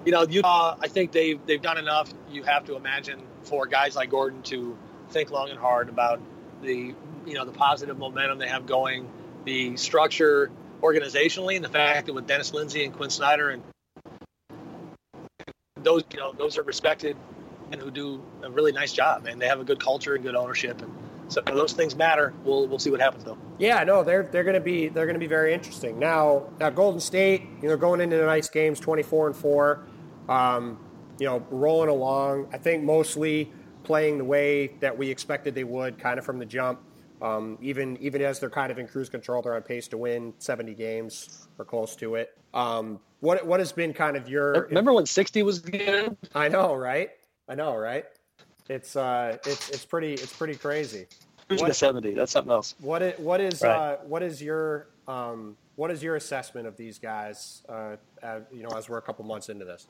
[0.09, 2.11] you know, Utah, I think they've they've done enough.
[2.31, 4.75] You have to imagine for guys like Gordon to
[5.11, 6.19] think long and hard about
[6.63, 6.95] the
[7.27, 9.07] you know the positive momentum they have going,
[9.45, 10.49] the structure
[10.81, 13.61] organizationally, and the fact that with Dennis Lindsey and Quinn Snyder and
[15.75, 17.15] those you know those are respected
[17.71, 20.33] and who do a really nice job and they have a good culture and good
[20.33, 20.91] ownership and
[21.27, 22.33] so those things matter.
[22.43, 23.37] We'll we'll see what happens though.
[23.59, 25.99] Yeah, no, they're they're going to be they're going to be very interesting.
[25.99, 29.83] Now, now Golden State, you know, going into the nice games, twenty four and four,
[30.29, 30.79] um,
[31.19, 32.47] you know, rolling along.
[32.53, 33.51] I think mostly
[33.83, 36.79] playing the way that we expected they would, kind of from the jump.
[37.21, 40.33] Um, even even as they're kind of in cruise control, they're on pace to win
[40.37, 42.37] 70 games or close to it.
[42.53, 44.67] Um, what what has been kind of your?
[44.69, 46.15] Remember when 60 was good?
[46.33, 47.09] I know, right?
[47.49, 48.05] I know, right?
[48.69, 51.07] It's uh, it's it's pretty it's pretty crazy.
[51.49, 52.13] What, 70.
[52.13, 52.75] That's something else.
[52.79, 53.71] What is, what is right.
[53.71, 57.63] uh, what is your um, what is your assessment of these guys?
[57.69, 59.87] Uh, uh, you know, as we're a couple months into this.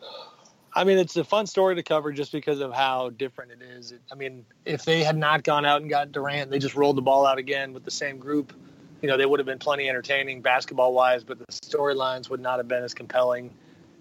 [0.71, 3.91] I mean, it's a fun story to cover just because of how different it is.
[4.11, 7.01] I mean, if they had not gone out and got Durant, they just rolled the
[7.01, 8.53] ball out again with the same group.
[9.01, 12.59] You know, they would have been plenty entertaining basketball wise, but the storylines would not
[12.59, 13.51] have been as compelling.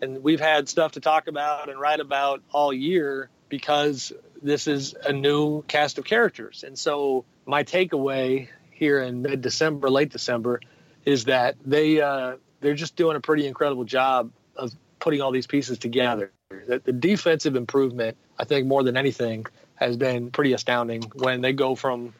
[0.02, 4.94] And we've had stuff to talk about and write about all year because this is
[5.06, 6.64] a new cast of characters.
[6.64, 10.60] And so my takeaway here in mid December, late December,
[11.04, 15.46] is that they uh, they're just doing a pretty incredible job of putting all these
[15.46, 16.32] pieces together.
[16.50, 21.02] The, the defensive improvement, I think, more than anything, has been pretty astounding.
[21.14, 22.14] When they go from,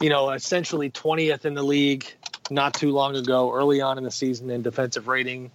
[0.00, 2.06] you know, essentially 20th in the league
[2.50, 5.50] not too long ago, early on in the season in defensive rating,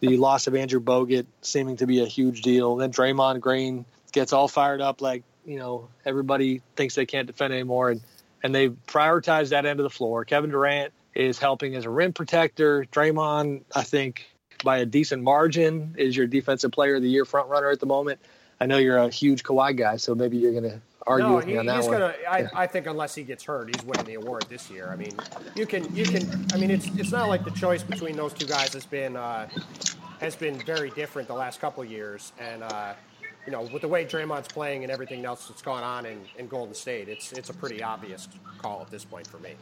[0.00, 2.76] the loss of Andrew Bogut seeming to be a huge deal.
[2.76, 7.52] Then Draymond Green gets all fired up like you know everybody thinks they can't defend
[7.52, 8.00] anymore, and
[8.42, 10.24] and they prioritize that end of the floor.
[10.24, 12.86] Kevin Durant is helping as a rim protector.
[12.90, 14.26] Draymond, I think,
[14.64, 17.86] by a decent margin, is your defensive player of the year front runner at the
[17.86, 18.20] moment.
[18.58, 21.46] I know you're a huge Kawhi guy, so maybe you're going to argue no, with
[21.46, 21.92] me he, on that one.
[21.92, 24.88] Gonna, I, I think unless he gets hurt, he's winning the award this year.
[24.90, 25.12] I mean,
[25.54, 26.46] you can you can.
[26.54, 29.48] I mean, it's it's not like the choice between those two guys has been uh,
[30.20, 32.94] has been very different the last couple of years, and uh,
[33.46, 36.48] you know, with the way Draymond's playing and everything else that's gone on in, in
[36.48, 38.28] Golden State, it's it's a pretty obvious
[38.58, 39.54] call at this point for me.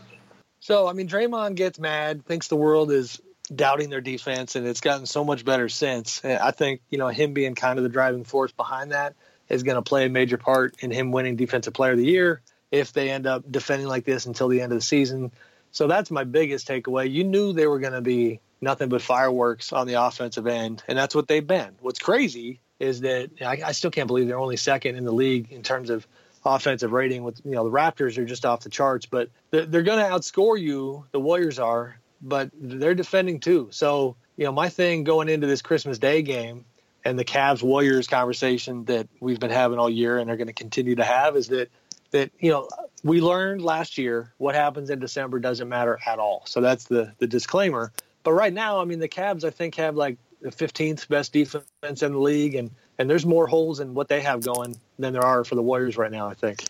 [0.61, 3.21] So, I mean, Draymond gets mad, thinks the world is
[3.55, 6.25] doubting their defense, and it's gotten so much better since.
[6.25, 9.15] I think, you know, him being kind of the driving force behind that
[9.49, 12.43] is going to play a major part in him winning Defensive Player of the Year
[12.71, 15.33] if they end up defending like this until the end of the season.
[15.71, 17.11] So that's my biggest takeaway.
[17.11, 20.99] You knew they were going to be nothing but fireworks on the offensive end, and
[20.99, 21.77] that's what they've been.
[21.81, 25.51] What's crazy is that I, I still can't believe they're only second in the league
[25.53, 26.07] in terms of
[26.55, 27.23] offensive rating.
[27.23, 30.11] With you know the Raptors are just off the charts, but they're, they're going to
[30.11, 31.05] outscore you.
[31.13, 33.69] The Warriors are, but they're defending too.
[33.71, 36.65] So you know my thing going into this Christmas Day game
[37.05, 40.53] and the Cavs Warriors conversation that we've been having all year and are going to
[40.53, 41.71] continue to have is that
[42.11, 42.69] that you know
[43.05, 46.43] we learned last year what happens in December doesn't matter at all.
[46.47, 47.93] So that's the the disclaimer.
[48.25, 52.03] But right now, I mean, the Cavs I think have like the 15th best defense
[52.03, 55.25] in the league, and and there's more holes in what they have going than there
[55.25, 56.29] are for the Warriors right now.
[56.29, 56.65] I think.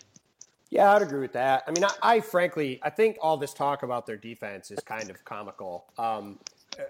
[0.69, 1.63] Yeah, I'd agree with that.
[1.67, 5.09] I mean, I, I frankly, I think all this talk about their defense is kind
[5.09, 5.85] of comical.
[5.97, 6.37] Um,
[6.77, 6.83] uh,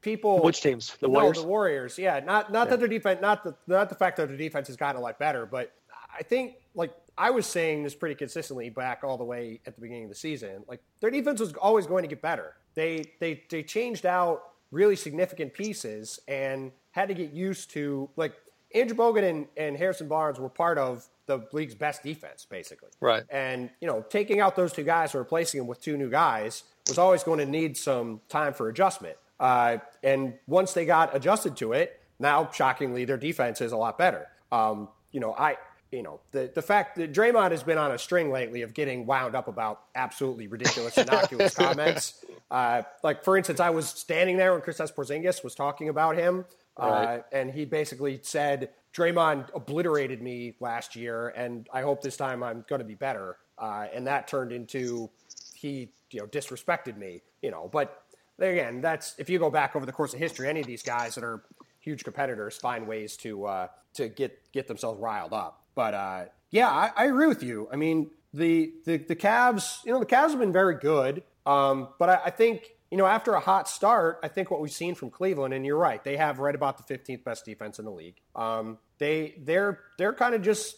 [0.00, 0.96] people, which teams?
[1.00, 1.36] The Warriors.
[1.36, 1.98] No, the Warriors.
[1.98, 2.70] Yeah, not not yeah.
[2.70, 5.18] that their defense, not the not the fact that their defense has gotten a lot
[5.18, 5.72] better, but
[6.18, 9.80] I think like I was saying this pretty consistently back all the way at the
[9.80, 10.64] beginning of the season.
[10.66, 12.54] Like their defense was always going to get better.
[12.74, 18.34] They they they changed out really significant pieces and had to get used to like
[18.74, 22.90] Andrew Bogut and, and Harrison Barnes were part of the league's best defense, basically.
[23.00, 23.24] Right.
[23.30, 26.64] And, you know, taking out those two guys or replacing them with two new guys
[26.88, 29.16] was always going to need some time for adjustment.
[29.38, 33.98] Uh, and once they got adjusted to it, now shockingly their defense is a lot
[33.98, 34.26] better.
[34.52, 35.56] Um, you know, I
[35.92, 39.06] you know, the, the fact that Draymond has been on a string lately of getting
[39.06, 42.24] wound up about absolutely ridiculous, innocuous comments.
[42.50, 46.44] Uh, like, for instance, I was standing there when Kristaps Porzingis was talking about him,
[46.76, 52.42] uh, and he basically said, Draymond obliterated me last year, and I hope this time
[52.42, 53.38] I'm going to be better.
[53.58, 55.10] Uh, and that turned into
[55.54, 57.68] he, you know, disrespected me, you know.
[57.72, 58.02] But
[58.38, 61.14] again, that's if you go back over the course of history, any of these guys
[61.14, 61.42] that are
[61.80, 65.62] huge competitors find ways to uh, to get get themselves riled up.
[65.74, 67.68] But uh, yeah, I, I, agree with you.
[67.72, 71.22] I mean, the, the the Cavs, you know, the Cavs have been very good.
[71.46, 74.72] Um, but I, I, think you know after a hot start, I think what we've
[74.72, 77.84] seen from Cleveland, and you're right, they have right about the 15th best defense in
[77.84, 78.16] the league.
[78.34, 80.76] Um, they they're they're kind of just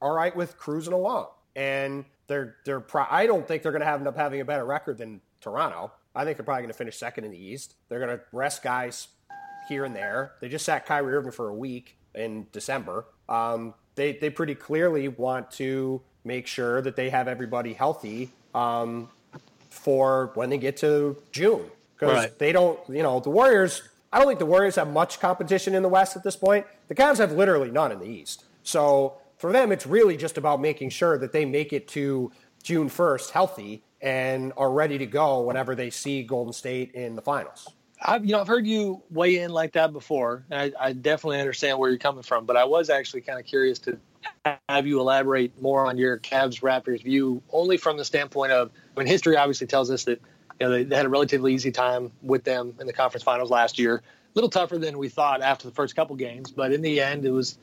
[0.00, 2.80] all right with cruising along, and they're they're.
[2.80, 5.92] Pro- I don't think they're going to end up having a better record than Toronto.
[6.14, 7.74] I think they're probably going to finish second in the East.
[7.88, 9.08] They're going to rest guys
[9.68, 10.32] here and there.
[10.40, 13.06] They just sat Kyrie Irving for a week in December.
[13.28, 19.08] Um, they they pretty clearly want to make sure that they have everybody healthy um,
[19.72, 22.38] for when they get to June because right.
[22.38, 22.78] they don't.
[22.88, 23.82] You know, the Warriors.
[24.12, 26.66] I don't think the Warriors have much competition in the West at this point.
[26.88, 28.44] The Cavs have literally none in the East.
[28.62, 32.30] So for them, it's really just about making sure that they make it to
[32.62, 37.22] June 1st healthy and are ready to go whenever they see Golden State in the
[37.22, 37.68] finals.
[38.04, 40.44] I've you know I've heard you weigh in like that before.
[40.50, 43.78] I, I definitely understand where you're coming from, but I was actually kind of curious
[43.80, 43.98] to
[44.68, 48.70] have you elaborate more on your Cavs Raptors view, only from the standpoint of
[49.00, 50.20] mean, history obviously tells us that
[50.60, 53.50] you know they, they had a relatively easy time with them in the conference finals
[53.50, 53.96] last year.
[53.96, 54.02] A
[54.34, 57.30] little tougher than we thought after the first couple games, but in the end, it
[57.30, 57.58] was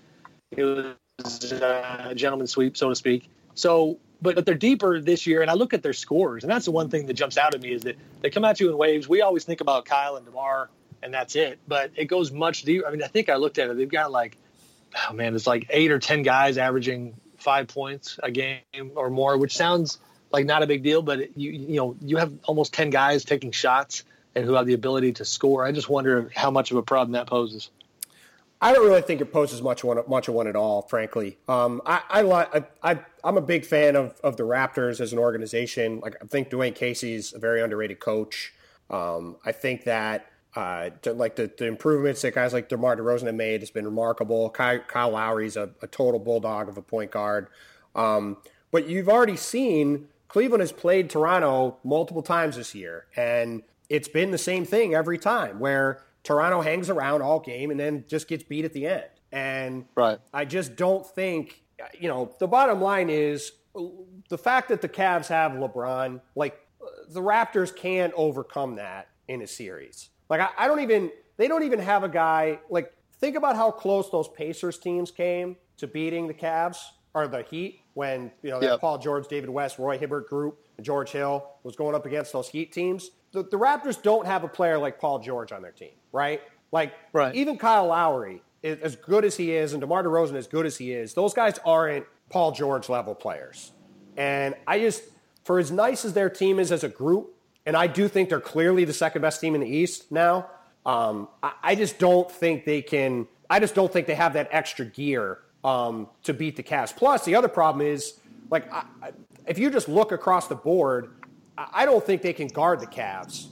[0.51, 3.29] it was uh, a gentleman's sweep, so to speak.
[3.55, 6.65] So, but but they're deeper this year, and I look at their scores, and that's
[6.65, 8.77] the one thing that jumps out at me is that they come at you in
[8.77, 9.07] waves.
[9.07, 10.69] We always think about Kyle and Demar,
[11.01, 12.87] and that's it, but it goes much deeper.
[12.87, 14.37] I mean, I think I looked at it; they've got like,
[15.09, 18.61] oh man, it's like eight or ten guys averaging five points a game
[18.95, 19.99] or more, which sounds
[20.31, 23.51] like not a big deal, but you you know you have almost ten guys taking
[23.51, 24.03] shots
[24.35, 25.65] and who have the ability to score.
[25.65, 27.69] I just wonder how much of a problem that poses.
[28.61, 31.37] I don't really think it poses much one much of one at all, frankly.
[31.47, 35.19] Um, I, I, I, I, I'm a big fan of, of the Raptors as an
[35.19, 36.01] organization.
[36.01, 38.53] Like I think Dwane Casey's a very underrated coach.
[38.89, 43.27] Um, I think that uh, to, like the, the, improvements that guys like DeMar DeRozan
[43.27, 44.49] have made has been remarkable.
[44.49, 47.47] Kyle, Kyle Lowry's a, a, total bulldog of a point guard.
[47.95, 48.37] Um,
[48.71, 54.31] but you've already seen Cleveland has played Toronto multiple times this year, and it's been
[54.31, 58.43] the same thing every time where Toronto hangs around all game and then just gets
[58.43, 59.09] beat at the end.
[59.31, 60.19] And right.
[60.33, 61.63] I just don't think,
[61.99, 63.51] you know, the bottom line is
[64.29, 66.59] the fact that the Cavs have LeBron, like
[67.09, 70.09] the Raptors can't overcome that in a series.
[70.29, 73.71] Like I, I don't even, they don't even have a guy, like think about how
[73.71, 76.77] close those Pacers teams came to beating the Cavs
[77.13, 78.79] or the Heat when, you know, yep.
[78.79, 82.71] Paul George, David West, Roy Hibbert group, George Hill was going up against those Heat
[82.71, 86.41] teams the, the Raptors don't have a player like Paul George on their team, right?
[86.71, 87.33] Like right.
[87.35, 90.91] even Kyle Lowry, as good as he is, and DeMar DeRozan, as good as he
[90.91, 93.71] is, those guys aren't Paul George level players.
[94.17, 95.03] And I just,
[95.43, 97.35] for as nice as their team is as a group,
[97.65, 100.49] and I do think they're clearly the second best team in the East now.
[100.85, 103.27] Um, I, I, just don't think they can.
[103.49, 106.95] I just don't think they have that extra gear um, to beat the Cavs.
[106.95, 108.83] Plus, the other problem is, like, I,
[109.47, 111.19] if you just look across the board,
[111.57, 113.47] I don't think they can guard the Cavs.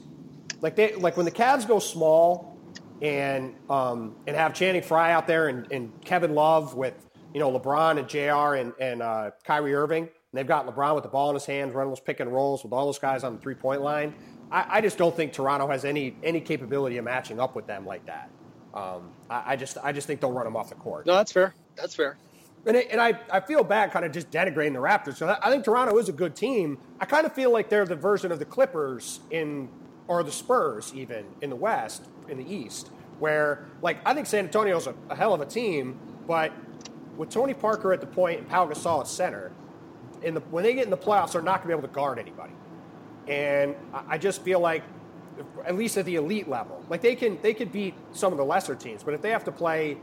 [0.61, 2.57] Like they like when the Cavs go small
[3.01, 6.93] and um, and have Channing Frye out there and, and Kevin Love with
[7.33, 8.55] you know LeBron and Jr.
[8.55, 10.03] and and uh, Kyrie Irving.
[10.03, 12.63] And they've got LeBron with the ball in his hands, running those pick and rolls
[12.63, 14.13] with all those guys on the three point line.
[14.51, 17.85] I, I just don't think Toronto has any any capability of matching up with them
[17.85, 18.29] like that.
[18.73, 21.05] Um, I, I, just I just think they'll run them off the court.
[21.05, 21.53] No, that's fair.
[21.77, 22.17] That's fair.
[22.65, 25.15] And, it, and I, I feel bad kind of just denigrating the Raptors.
[25.15, 26.77] So I think Toronto is a good team.
[26.99, 29.69] I kind of feel like they're the version of the Clippers in,
[30.07, 34.45] or the Spurs even in the West, in the East, where like I think San
[34.45, 35.97] Antonio's a, a hell of a team,
[36.27, 36.51] but
[37.15, 39.51] with Tony Parker at the point and Pau Gasol at center,
[40.21, 41.93] in the, when they get in the playoffs, they're not going to be able to
[41.93, 42.53] guard anybody.
[43.27, 44.83] And I just feel like,
[45.65, 48.45] at least at the elite level, like they can they could beat some of the
[48.45, 49.97] lesser teams, but if they have to play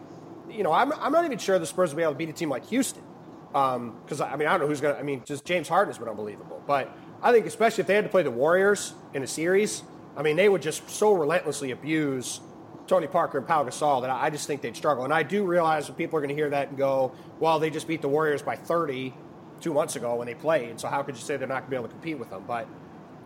[0.50, 2.32] you know, I'm, I'm not even sure the Spurs will be able to beat a
[2.32, 3.02] team like Houston.
[3.48, 5.92] Because, um, I mean, I don't know who's going to, I mean, just James Harden
[5.92, 6.62] has been unbelievable.
[6.66, 9.82] But I think, especially if they had to play the Warriors in a series,
[10.16, 12.40] I mean, they would just so relentlessly abuse
[12.86, 15.04] Tony Parker and Pau Gasol that I just think they'd struggle.
[15.04, 17.70] And I do realize that people are going to hear that and go, well, they
[17.70, 19.14] just beat the Warriors by 30
[19.60, 20.80] two months ago when they played.
[20.80, 22.44] So how could you say they're not going to be able to compete with them?
[22.46, 22.68] But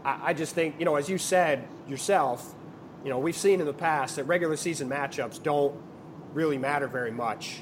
[0.04, 2.54] I, I just think, you know, as you said yourself,
[3.02, 5.74] you know, we've seen in the past that regular season matchups don't
[6.38, 7.58] really matter very much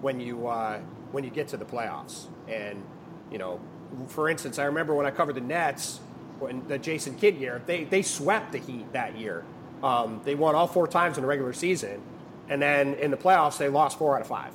[0.00, 0.80] when you uh,
[1.12, 2.26] when you get to the playoffs.
[2.48, 2.82] And
[3.30, 3.60] you know,
[4.08, 6.00] for instance, I remember when I covered the Nets
[6.40, 9.44] when the Jason Kidd year, they they swept the Heat that year.
[9.82, 12.02] Um, they won all four times in the regular season,
[12.48, 14.52] and then in the playoffs they lost four out of five.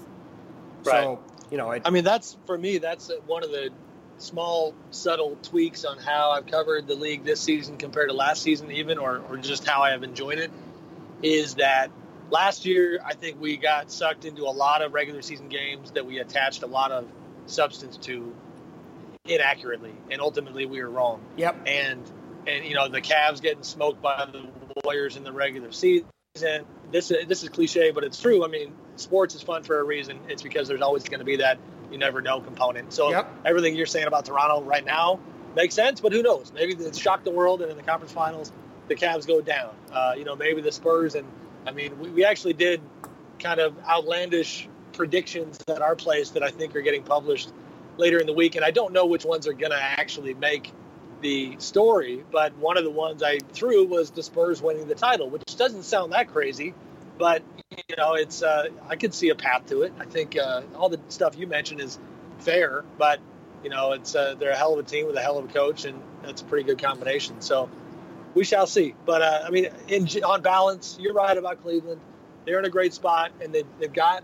[0.84, 1.04] Right.
[1.04, 2.78] So you know, it, I mean, that's for me.
[2.78, 3.70] That's one of the
[4.18, 8.70] small subtle tweaks on how I've covered the league this season compared to last season,
[8.72, 10.52] even or, or just how I have enjoyed it.
[11.24, 11.92] Is that
[12.32, 16.06] last year, I think we got sucked into a lot of regular season games that
[16.06, 17.06] we attached a lot of
[17.46, 18.34] substance to
[19.26, 21.22] inaccurately, and ultimately we were wrong.
[21.38, 21.68] Yep.
[21.68, 22.12] And
[22.48, 24.48] and you know the Cavs getting smoked by the
[24.84, 26.08] Warriors in the regular season.
[26.92, 28.44] This is this is cliche, but it's true.
[28.44, 30.20] I mean, sports is fun for a reason.
[30.30, 31.60] It's because there's always going to be that
[31.92, 32.94] you never know component.
[32.94, 33.30] So yep.
[33.46, 35.20] everything you're saying about Toronto right now
[35.56, 36.52] makes sense, but who knows?
[36.54, 38.52] Maybe it's shocked the world, and in the conference finals,
[38.88, 39.76] the Cavs go down.
[39.92, 41.28] Uh, you know, maybe the Spurs and
[41.66, 42.82] I mean, we, we actually did
[43.40, 47.52] kind of outlandish predictions at our place that I think are getting published
[47.98, 50.72] later in the week, and I don't know which ones are going to actually make
[51.22, 52.24] the story.
[52.32, 55.84] But one of the ones I threw was the Spurs winning the title, which doesn't
[55.84, 56.74] sound that crazy,
[57.18, 57.44] but
[57.88, 59.94] you know, it's uh, I could see a path to it.
[60.00, 62.00] I think uh, all the stuff you mentioned is
[62.40, 63.20] fair, but
[63.64, 65.54] you know, it's uh, they're a hell of a team with a hell of a
[65.54, 67.42] coach, and that's a pretty good combination.
[67.42, 67.70] So
[68.34, 68.96] we shall see.
[69.06, 72.02] But uh, I mean, in, on balance, you're right about Cleveland.
[72.46, 74.24] They're in a great spot, and they've, they've got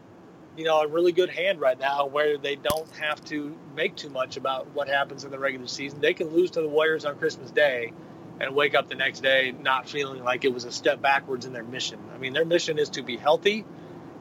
[0.58, 4.10] you know, a really good hand right now where they don't have to make too
[4.10, 6.01] much about what happens in the regular season.
[6.01, 7.93] They can lose to the Warriors on Christmas Day
[8.39, 11.53] and wake up the next day not feeling like it was a step backwards in
[11.53, 11.99] their mission.
[12.14, 13.66] I mean, their mission is to be healthy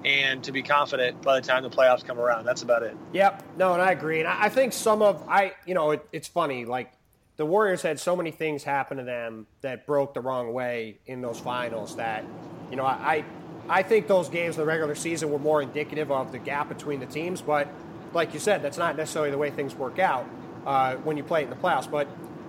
[0.04, 2.44] and to be confident by the time the playoffs come around.
[2.44, 2.96] That's about it.
[3.14, 3.42] Yep.
[3.56, 4.20] No, and I agree.
[4.20, 6.66] And I think some of I, you know, it, it's funny.
[6.66, 6.92] Like
[7.36, 11.20] the Warriors had so many things happen to them that broke the wrong way in
[11.20, 11.96] those finals.
[11.96, 12.24] That,
[12.70, 13.24] you know, I,
[13.68, 17.00] I think those games in the regular season were more indicative of the gap between
[17.00, 17.42] the teams.
[17.42, 17.68] But
[18.12, 20.26] like you said, that's not necessarily the way things work out
[20.64, 21.90] uh, when you play in the playoffs.
[21.90, 22.08] But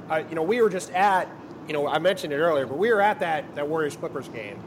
[0.10, 1.28] uh, you know, we were just at,
[1.68, 4.58] you know, I mentioned it earlier, but we were at that that Warriors Clippers game,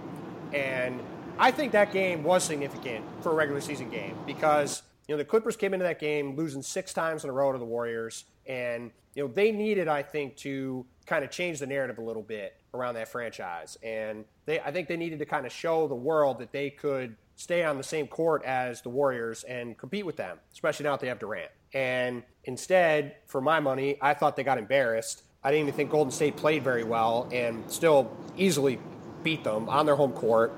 [0.53, 1.01] and
[1.39, 5.25] I think that game was significant for a regular season game because you know the
[5.25, 8.91] Clippers came into that game losing six times in a row to the Warriors, and
[9.15, 12.57] you know they needed, I think, to kind of change the narrative a little bit
[12.75, 16.39] around that franchise, and they I think they needed to kind of show the world
[16.39, 20.39] that they could stay on the same court as the Warriors and compete with them,
[20.53, 21.51] especially now that they have Durant.
[21.73, 25.23] And instead, for my money, I thought they got embarrassed.
[25.43, 28.79] I didn't even think Golden State played very well and still easily
[29.23, 30.53] beat them on their home court.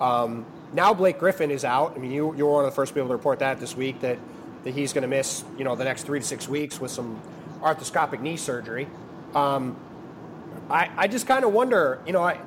[0.00, 1.94] Um, now Blake Griffin is out.
[1.94, 4.00] I mean, you, you were one of the first people to report that this week
[4.00, 4.18] that,
[4.64, 7.20] that he's going to miss, you know, the next three to six weeks with some
[7.64, 8.86] arthroscopic knee surgery.
[9.34, 9.76] Um,
[10.70, 12.38] I, I just kind of wonder, you know, I,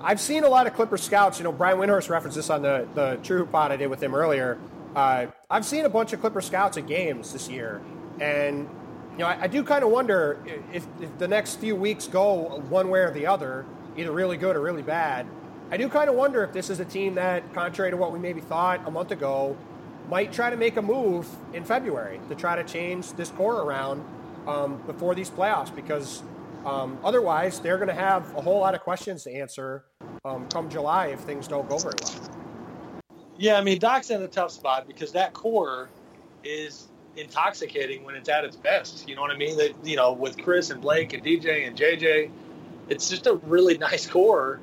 [0.00, 1.38] I've seen a lot of Clipper scouts.
[1.38, 4.02] You know, Brian Windhorst referenced this on the, the True Hoop Pod I did with
[4.02, 4.58] him earlier.
[4.94, 7.82] Uh, I've seen a bunch of Clipper scouts at games this year,
[8.20, 8.68] and
[9.12, 10.38] you know, I, I do kind of wonder
[10.72, 14.56] if, if, the next few weeks go one way or the other, either really good
[14.56, 15.26] or really bad.
[15.70, 18.18] I do kind of wonder if this is a team that, contrary to what we
[18.18, 19.56] maybe thought a month ago,
[20.08, 24.04] might try to make a move in February to try to change this core around
[24.46, 26.22] um, before these playoffs because
[26.64, 29.84] um, otherwise they're going to have a whole lot of questions to answer
[30.24, 32.14] um, come July if things don't go very well.
[33.36, 35.88] Yeah, I mean Doc's in a tough spot because that core
[36.42, 39.08] is intoxicating when it's at its best.
[39.08, 39.56] You know what I mean?
[39.58, 42.30] That you know with Chris and Blake and DJ and JJ,
[42.88, 44.60] it's just a really nice core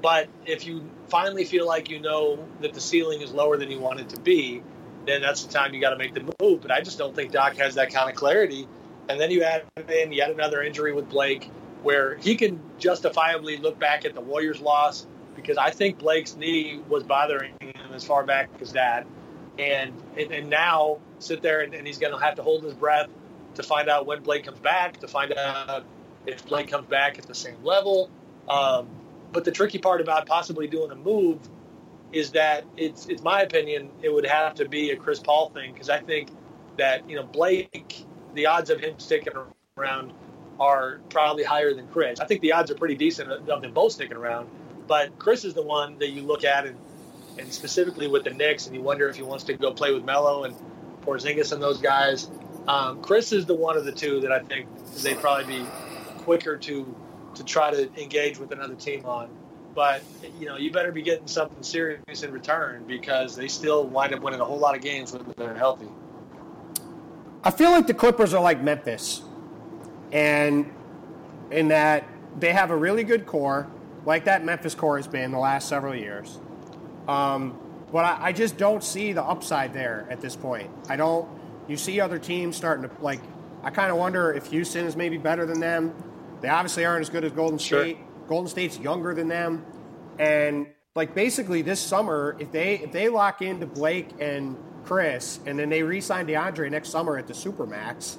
[0.00, 3.80] but if you finally feel like you know that the ceiling is lower than you
[3.80, 4.62] want it to be,
[5.08, 6.60] then that's the time you got to make the move.
[6.60, 8.68] But I just don't think Doc has that kind of clarity.
[9.08, 11.50] And then you add in yet another injury with Blake,
[11.82, 16.80] where he can justifiably look back at the Warriors' loss because I think Blake's knee
[16.88, 19.06] was bothering him as far back as that.
[19.58, 23.08] And and, now sit there and, and he's going to have to hold his breath
[23.54, 25.84] to find out when Blake comes back, to find out
[26.26, 28.10] if Blake comes back at the same level.
[28.48, 28.88] Um,
[29.32, 31.38] but the tricky part about possibly doing a move
[32.12, 35.72] is that it's, it's my opinion, it would have to be a Chris Paul thing
[35.72, 36.30] because I think
[36.78, 38.04] that, you know, Blake,
[38.34, 39.32] the odds of him sticking
[39.76, 40.12] around
[40.58, 42.20] are probably higher than Chris.
[42.20, 44.48] I think the odds are pretty decent of them both sticking around,
[44.86, 46.78] but Chris is the one that you look at and,
[47.38, 50.04] and specifically with the Knicks and you wonder if he wants to go play with
[50.04, 50.56] Melo and
[51.02, 52.28] Porzingis and those guys.
[52.66, 54.66] Um, Chris is the one of the two that I think
[55.02, 55.66] they'd probably be
[56.18, 56.94] quicker to
[57.34, 59.30] to try to engage with another team on.
[59.78, 60.02] But
[60.40, 64.22] you know, you better be getting something serious in return because they still wind up
[64.22, 65.86] winning a whole lot of games when they're healthy.
[67.44, 69.22] I feel like the Clippers are like Memphis,
[70.10, 70.68] and
[71.52, 72.08] in that
[72.40, 73.68] they have a really good core,
[74.04, 76.40] like that Memphis core has been the last several years.
[77.06, 77.56] Um,
[77.92, 80.68] but I, I just don't see the upside there at this point.
[80.88, 81.28] I don't.
[81.68, 83.20] You see other teams starting to like.
[83.62, 85.94] I kind of wonder if Houston is maybe better than them.
[86.40, 87.96] They obviously aren't as good as Golden State.
[87.96, 88.07] Sure.
[88.28, 89.64] Golden State's younger than them,
[90.18, 95.58] and like basically this summer, if they if they lock into Blake and Chris, and
[95.58, 98.16] then they re-sign DeAndre next summer at the supermax,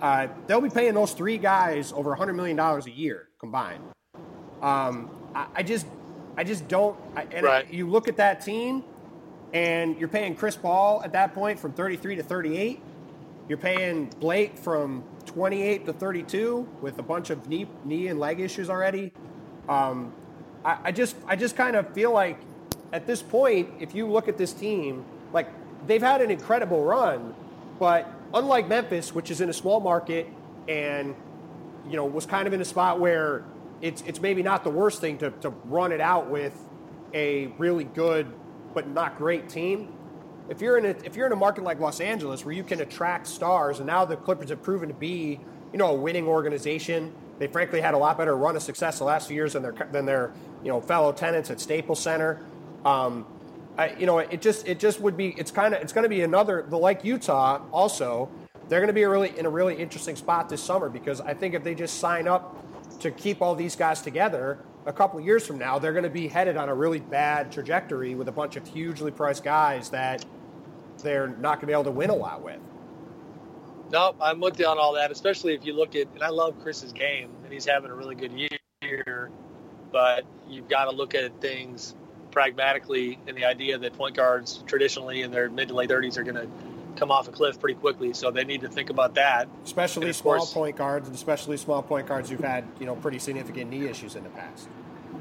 [0.00, 3.82] uh, they'll be paying those three guys over hundred million dollars a year combined.
[4.62, 5.86] Um, I, I, just
[6.36, 6.98] I just don't.
[7.16, 7.72] I, and right.
[7.72, 8.84] you look at that team,
[9.52, 12.80] and you're paying Chris Paul at that point from 33 to 38.
[13.48, 18.38] You're paying Blake from 28 to 32 with a bunch of knee, knee and leg
[18.40, 19.12] issues already.
[19.70, 20.12] Um,
[20.64, 22.38] I, I just I just kind of feel like
[22.92, 25.48] at this point, if you look at this team, like
[25.86, 27.34] they've had an incredible run,
[27.78, 30.26] but unlike Memphis, which is in a small market
[30.68, 31.14] and
[31.88, 33.44] you know was kind of in a spot where
[33.80, 36.54] it's it's maybe not the worst thing to, to run it out with
[37.14, 38.30] a really good
[38.74, 39.92] but not great team
[40.50, 42.80] if you're in a if you're in a market like Los Angeles where you can
[42.80, 45.40] attract stars, and now the Clippers have proven to be
[45.72, 47.14] you know a winning organization.
[47.40, 49.72] They frankly had a lot better run of success the last few years than their
[49.90, 50.30] than their
[50.62, 52.38] you know fellow tenants at Staples Center.
[52.84, 53.26] Um,
[53.78, 56.10] I, you know, it just it just would be it's kind of it's going to
[56.10, 58.28] be another the like Utah also.
[58.68, 61.54] They're going to be really in a really interesting spot this summer because I think
[61.54, 62.62] if they just sign up
[63.00, 66.10] to keep all these guys together, a couple of years from now, they're going to
[66.10, 70.26] be headed on a really bad trajectory with a bunch of hugely priced guys that
[71.02, 72.60] they're not going to be able to win a lot with.
[73.90, 76.60] No, I'm with you on all that, especially if you look at, and I love
[76.62, 79.30] Chris's game, and he's having a really good year,
[79.90, 81.94] but you've got to look at things
[82.30, 86.22] pragmatically and the idea that point guards traditionally in their mid to late 30s are
[86.22, 86.48] going to
[86.96, 88.12] come off a cliff pretty quickly.
[88.12, 89.48] So they need to think about that.
[89.64, 93.18] Especially small course, point guards, and especially small point guards who've had you know pretty
[93.18, 94.68] significant knee issues in the past.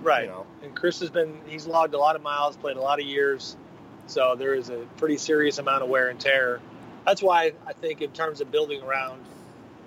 [0.02, 0.26] Right.
[0.26, 0.46] You know.
[0.64, 3.58] And Chris has been he's logged a lot of miles, played a lot of years,
[4.06, 6.60] so there is a pretty serious amount of wear and tear.
[7.06, 9.24] That's why I think in terms of building around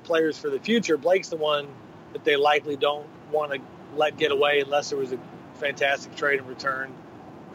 [0.05, 1.69] players for the future, Blake's the one
[2.13, 3.61] that they likely don't want to
[3.97, 5.19] let get away unless there was a
[5.55, 6.93] fantastic trade in return.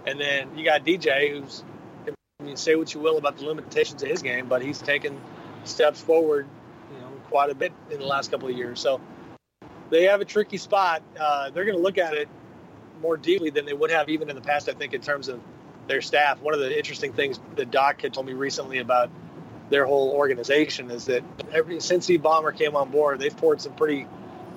[0.05, 1.63] And then you got DJ, who's
[2.39, 5.19] I mean, say what you will about the limitations of his game, but he's taken
[5.63, 6.47] steps forward,
[6.93, 8.79] you know, quite a bit in the last couple of years.
[8.79, 9.01] So
[9.89, 11.01] they have a tricky spot.
[11.19, 12.29] Uh, they're going to look at it
[13.01, 14.69] more deeply than they would have even in the past.
[14.69, 15.41] I think in terms of
[15.87, 16.41] their staff.
[16.41, 19.09] One of the interesting things that Doc had told me recently about
[19.69, 23.73] their whole organization is that every since Steve Ballmer came on board, they've poured some
[23.73, 24.07] pretty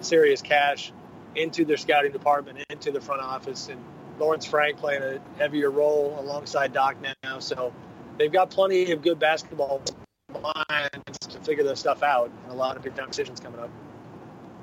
[0.00, 0.92] serious cash
[1.34, 3.82] into their scouting department, into the front office, and
[4.18, 7.38] Lawrence Frank playing a heavier role alongside Doc now.
[7.38, 7.72] So
[8.18, 9.82] they've got plenty of good basketball
[10.32, 13.70] minds to figure this stuff out, and a lot of big time decisions coming up.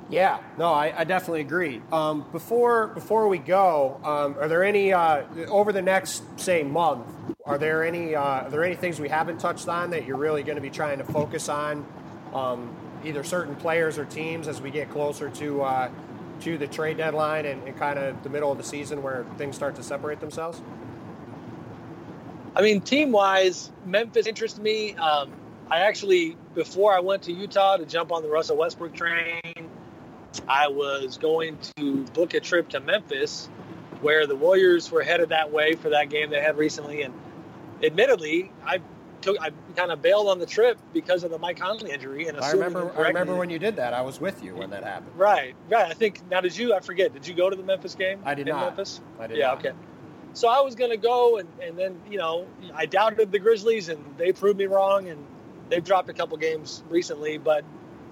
[0.09, 1.81] Yeah, no, I, I definitely agree.
[1.91, 7.05] Um, before before we go, um, are there any uh, over the next say month?
[7.45, 10.43] Are there any uh, are there any things we haven't touched on that you're really
[10.43, 11.85] going to be trying to focus on,
[12.33, 15.91] um, either certain players or teams as we get closer to uh,
[16.41, 19.57] to the trade deadline and, and kind of the middle of the season where things
[19.57, 20.61] start to separate themselves?
[22.55, 24.95] I mean, team wise, Memphis interests me.
[24.95, 25.31] Um,
[25.69, 29.41] I actually, before I went to Utah to jump on the Russell Westbrook train,
[30.47, 33.49] I was going to book a trip to Memphis
[34.01, 37.01] where the Warriors were headed that way for that game they had recently.
[37.01, 37.13] And
[37.83, 38.81] admittedly, I
[39.21, 42.27] took I kind of bailed on the trip because of the Mike Conley injury.
[42.27, 43.93] And I remember I remember when you did that.
[43.93, 45.11] I was with you when that happened.
[45.15, 45.89] Right, right.
[45.89, 46.73] I think now did you?
[46.73, 47.13] I forget.
[47.13, 48.19] Did you go to the Memphis game?
[48.25, 48.67] I did in not.
[48.67, 49.01] Memphis.
[49.19, 49.37] I did.
[49.37, 49.47] Yeah.
[49.47, 49.65] Not.
[49.65, 49.75] Okay.
[50.33, 53.89] So I was going to go, and, and then you know I doubted the Grizzlies,
[53.89, 55.25] and they proved me wrong, and
[55.69, 57.63] they've dropped a couple games recently, but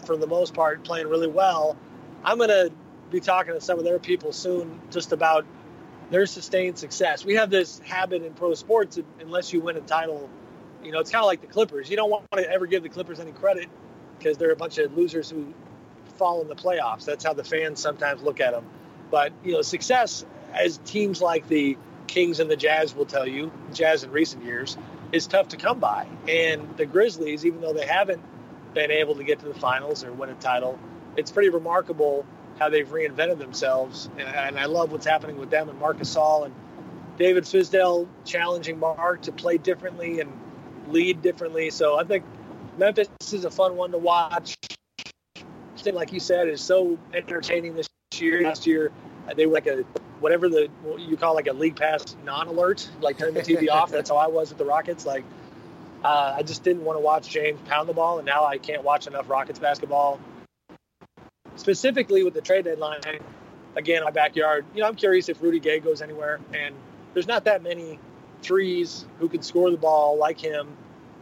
[0.05, 1.77] for the most part playing really well.
[2.25, 2.71] I'm going to
[3.11, 5.45] be talking to some of their people soon just about
[6.09, 7.23] their sustained success.
[7.23, 10.29] We have this habit in pro sports, unless you win a title
[10.85, 11.89] you know, it's kind of like the Clippers.
[11.89, 13.67] You don't want to ever give the Clippers any credit
[14.17, 15.53] because they're a bunch of losers who
[16.17, 17.05] fall in the playoffs.
[17.05, 18.65] That's how the fans sometimes look at them.
[19.09, 21.75] But you know, success as teams like the
[22.07, 24.77] Kings and the Jazz will tell you, Jazz in recent years,
[25.11, 26.07] is tough to come by.
[26.27, 28.21] And the Grizzlies, even though they haven't
[28.75, 30.79] been able to get to the finals or win a title,
[31.17, 32.25] it's pretty remarkable
[32.59, 34.09] how they've reinvented themselves.
[34.17, 36.55] And, and I love what's happening with them and Marc Gasol and
[37.17, 40.31] David Fizdale challenging Marc to play differently and
[40.87, 41.69] lead differently.
[41.69, 42.23] So I think
[42.77, 44.55] Memphis is a fun one to watch.
[45.85, 47.87] Like you said, is so entertaining this
[48.19, 48.41] year.
[48.41, 48.91] Last year,
[49.35, 49.83] they were like a
[50.19, 53.91] whatever the you call like a league pass non-alert, like turn the TV off.
[53.91, 55.05] That's how I was with the Rockets.
[55.05, 55.23] Like
[56.03, 58.83] uh, I just didn't want to watch James pound the ball, and now I can't
[58.83, 60.19] watch enough Rockets basketball.
[61.55, 62.99] Specifically with the trade deadline,
[63.75, 64.65] again, my backyard.
[64.73, 66.75] You know, I'm curious if Rudy Gay goes anywhere, and
[67.13, 67.99] there's not that many
[68.41, 70.75] threes who could score the ball like him,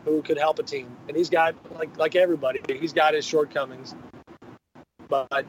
[0.05, 0.95] who could help a team.
[1.07, 3.95] And he's got like like everybody, he's got his shortcomings.
[5.07, 5.45] But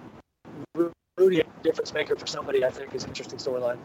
[1.17, 3.79] Rudy, a difference maker for somebody, I think is an interesting storyline.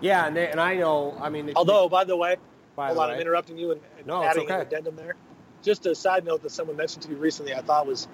[0.00, 1.16] Yeah, and, they, and I know.
[1.20, 2.36] I mean, although by the way,
[2.76, 3.14] by on, way.
[3.14, 4.54] I'm interrupting you and, and no, adding okay.
[4.54, 5.14] an addendum there.
[5.62, 8.08] Just a side note that someone mentioned to me recently, I thought was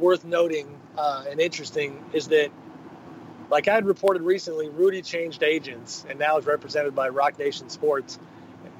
[0.00, 2.50] worth noting uh, and interesting is that
[3.50, 7.68] like I had reported recently, Rudy changed agents and now is represented by Roc Nation
[7.68, 8.18] Sports.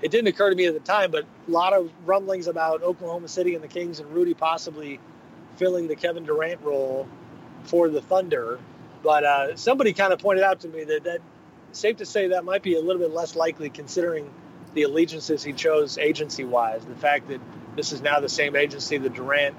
[0.01, 3.29] It didn't occur to me at the time, but a lot of rumblings about Oklahoma
[3.29, 5.01] City and the Kings and Rudy possibly
[5.57, 7.09] filling the Kevin Durant role
[7.64, 8.59] for the Thunder.
[9.03, 11.21] But uh, somebody kind of pointed out to me that that
[11.73, 14.33] safe to say that might be a little bit less likely considering
[14.75, 16.85] the allegiances he chose agency wise.
[16.85, 17.41] The fact that
[17.77, 19.57] this is now the same agency that Durant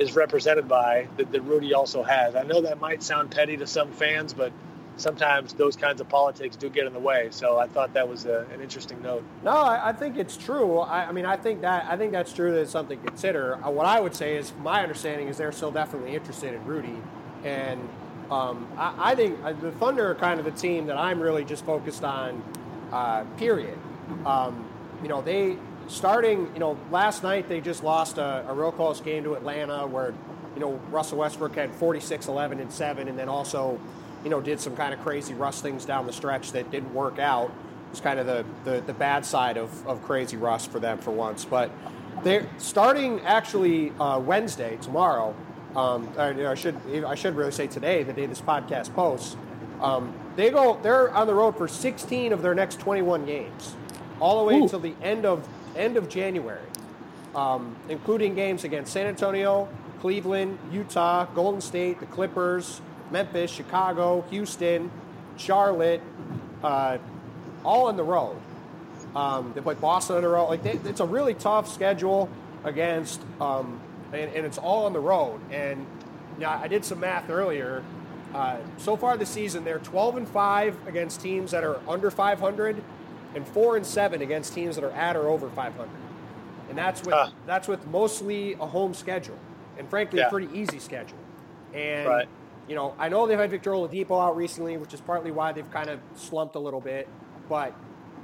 [0.00, 2.34] is represented by that, that Rudy also has.
[2.34, 4.50] I know that might sound petty to some fans, but
[4.96, 7.28] sometimes those kinds of politics do get in the way.
[7.30, 9.22] So I thought that was a, an interesting note.
[9.44, 10.78] No, I, I think it's true.
[10.78, 12.52] I, I, mean, I think that I think that's true.
[12.52, 13.54] That it's something to consider.
[13.64, 16.96] Uh, what I would say is, my understanding is they're still definitely interested in Rudy,
[17.44, 17.88] and
[18.30, 21.44] um, I, I, think uh, the Thunder are kind of the team that I'm really
[21.44, 22.42] just focused on.
[22.90, 23.78] Uh, period.
[24.26, 24.68] Um,
[25.00, 25.56] you know, they
[25.90, 26.50] starting.
[26.54, 30.14] You know, last night they just lost a, a real close game to Atlanta, where
[30.54, 33.78] you know Russell Westbrook had 46, 11, and seven, and then also
[34.24, 37.18] you know, did some kind of crazy Russ things down the stretch that didn't work
[37.18, 37.52] out.
[37.90, 41.10] It's kind of the, the, the bad side of, of crazy Russ for them for
[41.10, 41.44] once.
[41.44, 41.70] But
[42.22, 45.34] they're starting actually uh, Wednesday, tomorrow.
[45.74, 49.36] Um, I, I, should I should really say today, the day this podcast posts.
[49.80, 53.74] Um, they go they're on the road for 16 of their next 21 games,
[54.18, 56.66] all the way until the end of end of January,
[57.34, 59.68] um, including games against San Antonio,
[60.00, 64.90] Cleveland, Utah, Golden State, the Clippers, Memphis, Chicago, Houston,
[65.36, 66.02] Charlotte,
[66.62, 66.98] uh,
[67.64, 68.36] all on the road.
[69.14, 70.48] Um, they play Boston on the road.
[70.48, 72.28] Like they, it's a really tough schedule
[72.64, 73.80] against, um,
[74.12, 75.40] and, and, it's all on the road.
[75.50, 75.86] And
[76.38, 77.82] yeah, I did some math earlier.
[78.34, 82.82] Uh, so far this season, they're 12 and five against teams that are under 500,
[83.34, 85.88] and four and seven against teams that are at or over 500.
[86.68, 87.30] And that's with uh.
[87.46, 89.38] that's with mostly a home schedule,
[89.76, 90.26] and frankly, yeah.
[90.26, 91.18] a pretty easy schedule.
[91.74, 92.28] And right.
[92.68, 95.70] you know, I know they've had Victor Oladipo out recently, which is partly why they've
[95.72, 97.08] kind of slumped a little bit.
[97.48, 97.74] But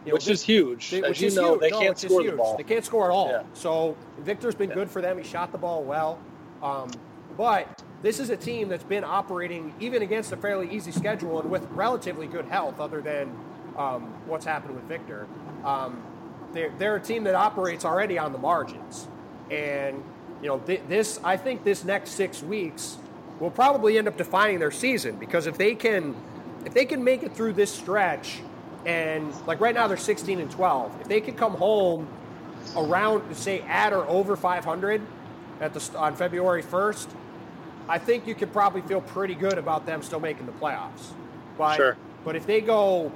[0.04, 0.90] you know, which is huge.
[0.90, 1.60] They, which you know, huge.
[1.60, 2.56] they no, can't score the ball.
[2.56, 3.30] They can't score at all.
[3.30, 3.42] Yeah.
[3.54, 4.76] So Victor's been yeah.
[4.76, 5.18] good for them.
[5.18, 6.20] He shot the ball well.
[6.62, 6.92] Um,
[7.36, 11.50] but this is a team that's been operating even against a fairly easy schedule and
[11.50, 13.36] with relatively good health, other than
[13.76, 15.26] um, what's happened with Victor.
[15.64, 16.02] Um,
[16.52, 19.08] they're, they're a team that operates already on the margins,
[19.50, 20.02] and
[20.42, 21.20] you know th- this.
[21.22, 22.98] I think this next six weeks
[23.40, 26.14] will probably end up defining their season because if they can,
[26.64, 28.40] if they can make it through this stretch
[28.86, 31.00] and like right now, they're 16 and 12.
[31.02, 32.08] If they could come home
[32.76, 35.02] around, say, at or over 500
[35.60, 37.08] at the on February 1st,
[37.88, 41.12] I think you could probably feel pretty good about them still making the playoffs.
[41.58, 41.96] But sure.
[42.24, 43.10] but if they go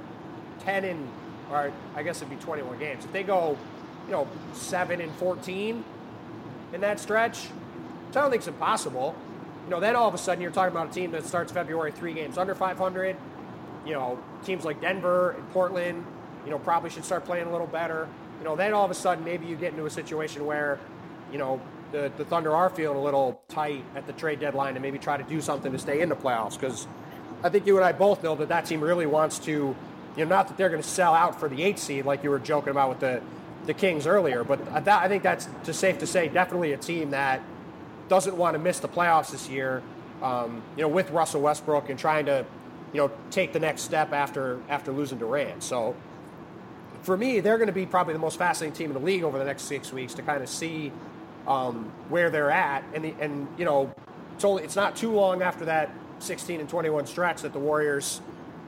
[0.63, 1.09] 10 and
[1.51, 3.03] or I guess it'd be 21 games.
[3.03, 3.57] If they go,
[4.05, 5.83] you know, 7 and 14
[6.73, 7.47] in that stretch,
[8.09, 9.15] I don't think it's impossible.
[9.65, 11.91] You know, then all of a sudden you're talking about a team that starts February
[11.91, 13.17] 3 games under 500
[13.85, 16.05] you know, teams like Denver and Portland,
[16.45, 18.07] you know, probably should start playing a little better.
[18.39, 20.79] You know, then all of a sudden maybe you get into a situation where,
[21.31, 24.81] you know, the, the Thunder are feeling a little tight at the trade deadline and
[24.81, 26.87] maybe try to do something to stay in the playoffs because
[27.43, 29.75] I think you and I both know that that team really wants to,
[30.15, 32.29] you know, not that they're going to sell out for the eight seed like you
[32.29, 33.21] were joking about with the,
[33.65, 37.11] the Kings earlier, but that, I think that's just safe to say definitely a team
[37.11, 37.41] that
[38.09, 39.81] doesn't want to miss the playoffs this year.
[40.21, 42.45] Um, you know, with Russell Westbrook and trying to
[42.93, 45.63] you know, take the next step after after losing Durant.
[45.63, 45.95] So
[47.01, 49.37] for me, they're going to be probably the most fascinating team in the league over
[49.39, 50.91] the next six weeks to kind of see
[51.47, 52.83] um, where they're at.
[52.93, 53.93] And the, and you know,
[54.35, 58.21] it's only it's not too long after that 16 and 21 stretch that the Warriors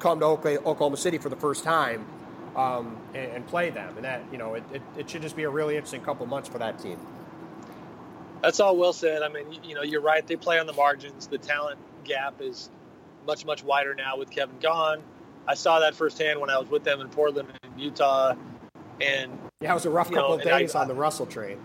[0.03, 2.05] come to Oklahoma City for the first time
[2.57, 3.95] um, and, and, play them.
[3.95, 6.49] And that you know, it, it, it should just be a really interesting couple months
[6.49, 6.99] for that team.
[8.41, 9.23] That's all well said.
[9.23, 10.27] I mean, you know, you're right.
[10.27, 11.27] They play on the margins.
[11.27, 12.69] The talent gap is
[13.25, 15.01] much much wider now with Kevin gone.
[15.47, 18.35] I saw that firsthand when I was with them in Portland and Utah,
[18.99, 21.57] and yeah, it was a rough couple know, of days I, on the Russell train.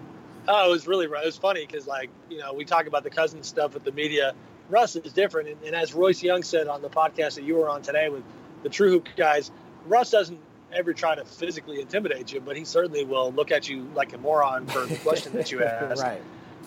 [0.46, 1.24] Oh, it was really rough.
[1.24, 3.92] it was funny because like you know we talk about the cousin stuff with the
[3.92, 4.34] media.
[4.68, 7.68] Russ is different, and, and as Royce Young said on the podcast that you were
[7.68, 8.22] on today with
[8.62, 9.50] the True Hoop guys,
[9.86, 10.40] Russ doesn't
[10.72, 14.18] ever try to physically intimidate you, but he certainly will look at you like a
[14.18, 16.02] moron for the question that you asked.
[16.02, 16.22] right.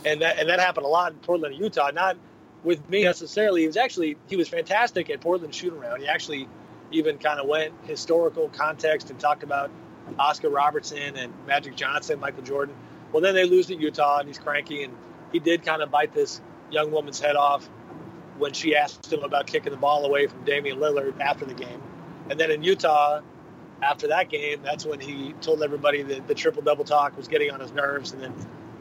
[0.05, 1.91] And that and that happened a lot in Portland and Utah.
[1.91, 2.17] Not
[2.63, 3.61] with me necessarily.
[3.61, 6.01] He was actually he was fantastic at Portland shoot around.
[6.01, 6.47] He actually
[6.91, 9.69] even kind of went historical context and talked about
[10.17, 12.75] Oscar Robertson and Magic Johnson, Michael Jordan.
[13.11, 14.93] Well, then they lose to Utah and he's cranky and
[15.31, 16.41] he did kind of bite this
[16.71, 17.69] young woman's head off
[18.41, 21.79] when she asked him about kicking the ball away from Damian Lillard after the game.
[22.27, 23.21] And then in Utah,
[23.83, 27.51] after that game, that's when he told everybody that the triple double talk was getting
[27.51, 28.33] on his nerves and then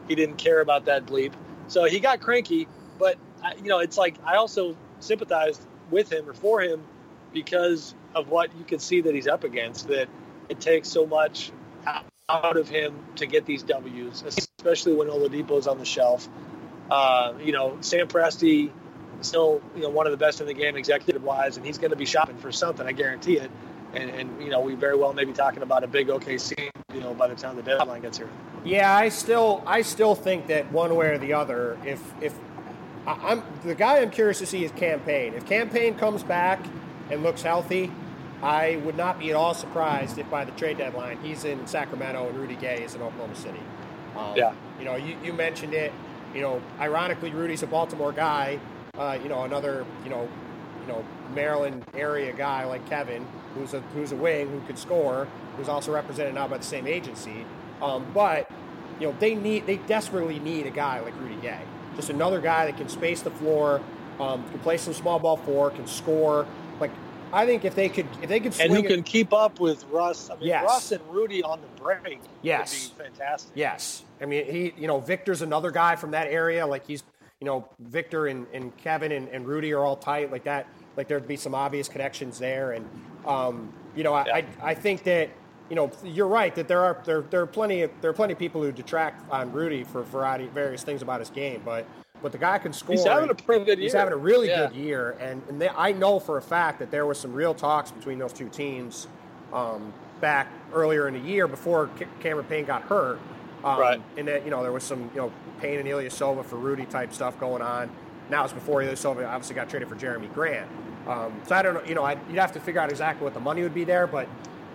[0.07, 1.33] he didn't care about that bleep.
[1.67, 3.17] So he got cranky, but
[3.57, 6.81] you know, it's like I also sympathized with him or for him
[7.31, 9.89] because of what you can see that he's up against.
[9.89, 10.09] That
[10.49, 11.51] it takes so much
[12.27, 16.27] out of him to get these W's, especially when Oladipo's on the shelf.
[16.89, 18.71] Uh, you know, Sam Presti
[19.23, 21.91] still you know one of the best in the game executive wise, and he's going
[21.91, 22.85] to be shopping for something.
[22.85, 23.51] I guarantee it.
[23.93, 27.13] And, and, you know, we very well may be talking about a big OKC deal
[27.13, 28.29] by the time the deadline gets here.
[28.63, 32.33] Yeah, I still I still think that one way or the other, if if
[33.07, 35.33] I'm the guy I'm curious to see is Cam Payne.
[35.33, 36.63] If Cam Payne comes back
[37.09, 37.91] and looks healthy,
[38.43, 42.27] I would not be at all surprised if by the trade deadline he's in Sacramento
[42.29, 43.59] and Rudy Gay is in Oklahoma City.
[44.15, 44.53] Um, yeah.
[44.79, 45.91] You know, you, you mentioned it.
[46.33, 48.59] You know, ironically, Rudy's a Baltimore guy.
[49.01, 50.29] Uh, you know, another you know,
[50.81, 53.25] you know Maryland area guy like Kevin,
[53.55, 55.27] who's a who's a wing who could score,
[55.57, 57.45] who's also represented now by the same agency.
[57.81, 58.51] Um, but
[58.99, 61.61] you know, they need they desperately need a guy like Rudy Gay
[61.95, 63.81] just another guy that can space the floor,
[64.19, 66.45] um, can play some small ball four, can score.
[66.79, 66.91] Like
[67.33, 70.29] I think if they could, if they could, and who can keep up with Russ.
[70.29, 70.63] I mean, yes.
[70.63, 72.19] Russ and Rudy on the break.
[72.41, 73.51] Yes, would be fantastic.
[73.55, 76.65] Yes, I mean he, you know, Victor's another guy from that area.
[76.65, 77.03] Like he's,
[77.41, 80.67] you know, Victor and, and Kevin and, and Rudy are all tight like that.
[80.95, 82.87] Like there'd be some obvious connections there, and
[83.25, 84.35] um, you know, I, yeah.
[84.35, 85.29] I, I think that
[85.69, 88.33] you know you're right that there are there, there are plenty of there are plenty
[88.33, 91.87] of people who detract on Rudy for variety various things about his game, but
[92.21, 92.95] but the guy can score.
[92.95, 93.85] He's having a pretty good year.
[93.85, 94.67] He's having a really yeah.
[94.67, 97.55] good year, and, and they, I know for a fact that there was some real
[97.55, 99.07] talks between those two teams
[99.51, 101.89] um, back earlier in the year before
[102.19, 103.19] Cameron Payne got hurt.
[103.63, 104.01] Um, right.
[104.17, 107.13] And that you know there was some you know Payne and Ilyasova for Rudy type
[107.13, 107.89] stuff going on.
[108.29, 110.69] Now it's before Ilyasova obviously got traded for Jerami Grant.
[111.07, 111.83] Um, so I don't know.
[111.83, 114.07] You know, I, you'd have to figure out exactly what the money would be there,
[114.07, 114.27] but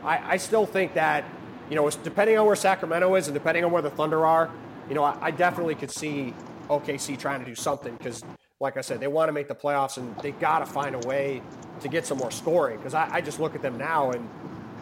[0.05, 1.25] I, I still think that
[1.69, 4.51] you know, depending on where Sacramento is and depending on where the Thunder are,
[4.89, 6.33] you know, I, I definitely could see
[6.69, 8.23] OKC trying to do something because,
[8.61, 11.07] like I said, they want to make the playoffs and they got to find a
[11.07, 11.43] way
[11.81, 12.77] to get some more scoring.
[12.77, 14.29] Because I, I, just look at them now and,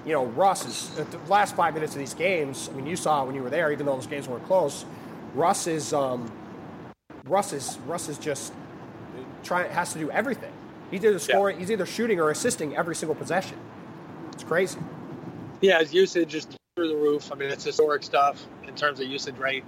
[0.04, 2.68] you know, Russ is the last five minutes of these games.
[2.70, 4.84] I mean, you saw it when you were there, even though those games weren't close.
[5.34, 6.30] Russ is, um,
[7.24, 8.52] Russ is, Russ is just
[9.42, 10.52] trying has to do everything.
[10.90, 11.60] He's either scoring, yeah.
[11.60, 13.58] he's either shooting or assisting every single possession.
[14.32, 14.78] It's crazy.
[15.60, 16.46] Yeah, his usage is
[16.76, 17.32] through the roof.
[17.32, 19.64] I mean, it's historic stuff in terms of usage rate.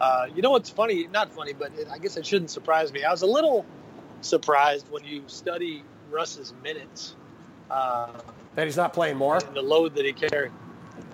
[0.00, 1.06] Uh, you know what's funny?
[1.08, 3.04] Not funny, but it, I guess it shouldn't surprise me.
[3.04, 3.64] I was a little
[4.20, 7.16] surprised when you study Russ's minutes.
[7.70, 8.20] Uh,
[8.58, 9.40] that he's not playing more.
[9.40, 10.52] the load that he carried.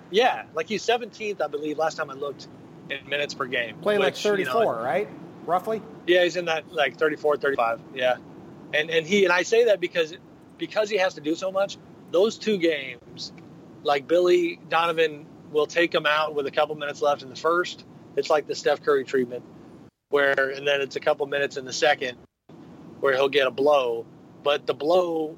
[0.09, 1.77] Yeah, like he's 17th, I believe.
[1.77, 2.47] Last time I looked
[2.89, 3.77] in minutes per game.
[3.77, 5.09] Playing which, like 34, you know, right?
[5.45, 5.81] Roughly.
[6.07, 7.81] Yeah, he's in that like 34, 35.
[7.93, 8.17] Yeah,
[8.73, 10.15] and and he and I say that because
[10.57, 11.77] because he has to do so much.
[12.11, 13.31] Those two games,
[13.83, 17.85] like Billy Donovan will take him out with a couple minutes left in the first
[18.15, 19.43] it's like the Steph Curry treatment,
[20.09, 22.17] where and then it's a couple minutes in the second
[22.99, 24.05] where he'll get a blow,
[24.43, 25.37] but the blow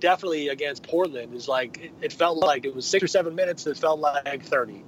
[0.00, 3.64] definitely against Portland is like it, it felt like it was six or seven minutes
[3.64, 4.84] that felt like thirty,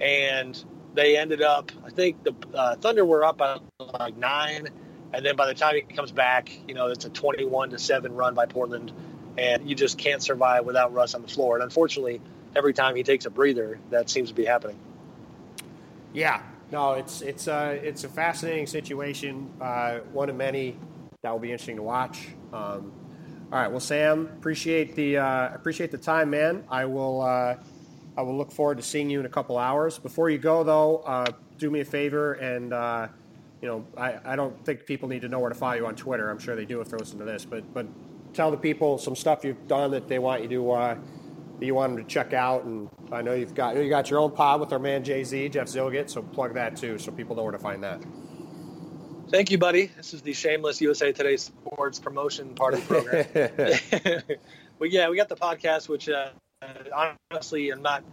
[0.00, 0.62] and
[0.94, 1.72] they ended up.
[1.84, 4.68] I think the uh, Thunder were up by like nine,
[5.12, 8.14] and then by the time he comes back, you know it's a twenty-one to seven
[8.14, 8.92] run by Portland,
[9.36, 11.56] and you just can't survive without Russ on the floor.
[11.56, 12.20] And unfortunately,
[12.54, 14.78] every time he takes a breather, that seems to be happening.
[16.12, 19.50] Yeah, no, it's it's a uh, it's a fascinating situation.
[19.60, 20.76] Uh, one of many
[21.22, 22.28] that will be interesting to watch.
[22.52, 22.92] Um,
[23.52, 26.64] all right, well, Sam, appreciate the uh, appreciate the time, man.
[26.68, 27.56] I will uh,
[28.16, 29.98] I will look forward to seeing you in a couple hours.
[29.98, 31.26] Before you go, though, uh,
[31.58, 32.72] do me a favor and.
[32.72, 33.08] Uh,
[33.62, 35.96] you know, I, I don't think people need to know where to follow you on
[35.96, 36.28] Twitter.
[36.28, 37.86] I'm sure they do if they listen to this, but but
[38.34, 40.98] tell the people some stuff you've done that they want you to
[41.58, 42.64] that you want them to check out.
[42.64, 45.48] And I know you've got you got your own pod with our man Jay Z,
[45.48, 48.02] Jeff Zillgitt, so plug that too, so people know where to find that.
[49.28, 49.86] Thank you, buddy.
[49.96, 54.22] This is the shameless USA Today Sports promotion part of the program.
[54.78, 56.28] but yeah, we got the podcast, which uh,
[57.32, 58.04] honestly, I'm not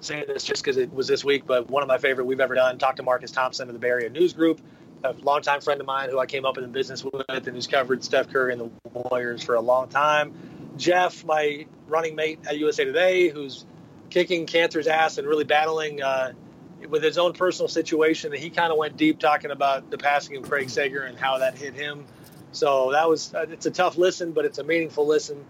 [0.00, 2.54] saying this just because it was this week, but one of my favorite we've ever
[2.54, 2.78] done.
[2.78, 4.62] Talked to Marcus Thompson of the Bay Area News Group,
[5.04, 7.66] a longtime friend of mine who I came up in the business with and who's
[7.66, 10.32] covered Steph Curry and the Warriors for a long time.
[10.78, 13.66] Jeff, my running mate at USA Today, who's
[14.08, 16.32] kicking cancer's ass and really battling uh,
[16.92, 18.30] with his own personal situation.
[18.30, 21.38] that He kind of went deep talking about the passing of Craig Sager and how
[21.38, 22.04] that hit him.
[22.52, 25.42] So that was uh, it's a tough listen, but it's a meaningful listen.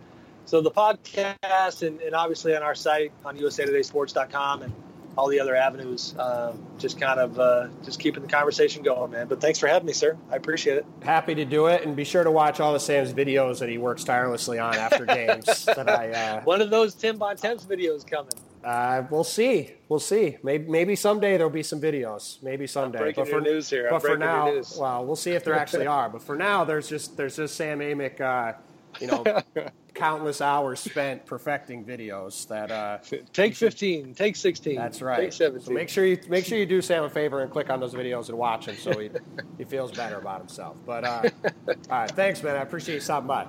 [0.44, 4.72] So the podcast and, and obviously on our site on usatodaysports.com and
[5.18, 6.14] all the other avenues.
[6.16, 9.26] Um, just kind of uh, just keeping the conversation going, man.
[9.26, 10.16] But thanks for having me, sir.
[10.30, 10.86] I appreciate it.
[11.02, 13.78] Happy to do it, and be sure to watch all of Sam's videos that he
[13.78, 15.64] works tirelessly on after games.
[15.64, 18.32] that I uh, one of those Tim Bontemps videos coming.
[18.64, 19.72] Uh, we'll see.
[19.88, 20.36] We'll see.
[20.42, 22.42] Maybe maybe someday there'll be some videos.
[22.42, 22.98] Maybe someday.
[22.98, 23.86] I'm breaking but for, news here.
[23.86, 26.08] I'm but for now, well, we'll see if there actually are.
[26.08, 28.54] But for now, there's just there's just Sam Amick uh,
[29.00, 29.24] you know,
[29.94, 32.98] countless hours spent perfecting videos that uh,
[33.32, 36.64] take 15 take 16 that's right take 17 so make sure you make sure you
[36.64, 39.10] do sam a favor and click on those videos and watch them so he,
[39.58, 41.28] he feels better about himself but uh,
[41.68, 43.46] all right thanks man i appreciate you stopping by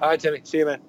[0.00, 0.80] all right timmy see you man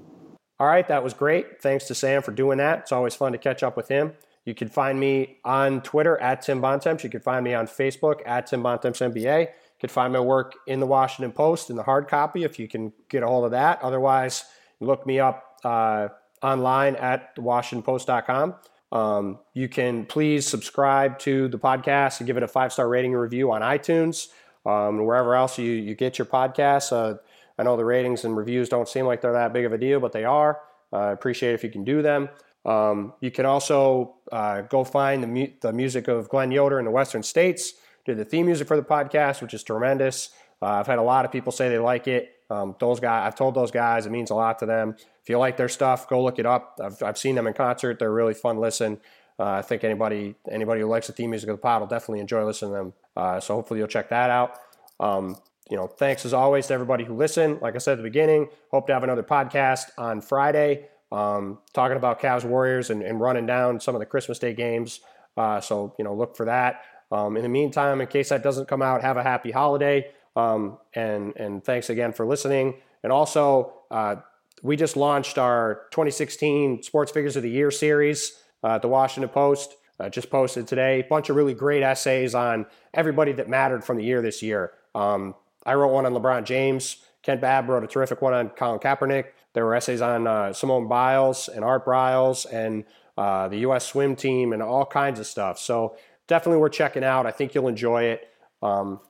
[0.60, 3.38] all right that was great thanks to sam for doing that it's always fun to
[3.38, 4.14] catch up with him
[4.46, 8.22] you can find me on twitter at tim bontemps you can find me on facebook
[8.26, 9.50] at tim bontemps nba
[9.80, 12.94] could find my work in the Washington Post in the hard copy if you can
[13.10, 13.82] get a hold of that.
[13.82, 14.46] Otherwise,
[14.80, 16.08] look me up uh,
[16.42, 18.56] online at washingtonpost.com.
[18.92, 23.14] Um, you can please subscribe to the podcast and give it a five star rating
[23.14, 24.30] and review on iTunes
[24.66, 26.92] um, and wherever else you, you get your podcasts.
[26.92, 27.18] Uh,
[27.58, 30.00] I know the ratings and reviews don't seem like they're that big of a deal,
[30.00, 30.60] but they are.
[30.94, 32.30] Uh, I appreciate if you can do them.
[32.66, 36.86] Um, you can also uh, go find the, mu- the music of Glenn Yoder in
[36.86, 37.74] the Western States
[38.06, 40.32] did the theme music for the podcast, which is tremendous.
[40.62, 42.32] Uh, I've had a lot of people say they like it.
[42.50, 44.96] Um, those guys, I've told those guys, it means a lot to them.
[45.22, 46.80] if you like their stuff, go look it up.
[46.82, 48.00] I've, I've seen them in concert.
[48.00, 49.00] They're really fun listen.
[49.40, 52.22] Uh, I think anybody anybody who likes the theme music of the pod will definitely
[52.22, 52.94] enjoy listening to them.
[53.16, 54.58] Uh, so hopefully you'll check that out.
[55.00, 55.36] Um,
[55.70, 57.62] you know, thanks as always to everybody who listened.
[57.62, 61.98] Like I said at the beginning, hope to have another podcast on Friday um, talking
[61.98, 65.00] about Cavs Warriors and, and, running down some of the Christmas Day games.
[65.38, 66.82] Uh, so, you know, look for that.
[67.12, 70.12] Um, in the meantime, in case that doesn't come out, have a happy holiday.
[70.36, 72.76] Um, and, and thanks again for listening.
[73.04, 74.18] And also, uh,
[74.64, 79.30] we just launched our 2016 Sports Figures of the Year series uh, at the Washington
[79.30, 79.76] Post.
[80.00, 81.00] Uh, just posted today.
[81.00, 84.74] A bunch of really great essays on everybody that mattered from the year this year.
[84.94, 85.36] Um,
[85.68, 86.98] I wrote one on LeBron James.
[87.22, 89.26] Kent Babb wrote a terrific one on Colin Kaepernick.
[89.54, 92.86] There were essays on uh, Simone Biles and Art Briles and
[93.18, 93.86] uh, the U.S.
[93.86, 95.60] swim team and all kinds of stuff.
[95.60, 95.98] So
[96.28, 97.26] definitely worth checking out.
[97.26, 98.30] I think you'll enjoy it.
[98.62, 99.02] Um,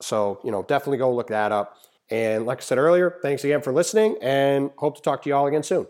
[0.00, 1.76] so, you know, definitely go look that up.
[2.10, 5.34] And like I said earlier, thanks again for listening and hope to talk to you
[5.34, 5.86] all again soon.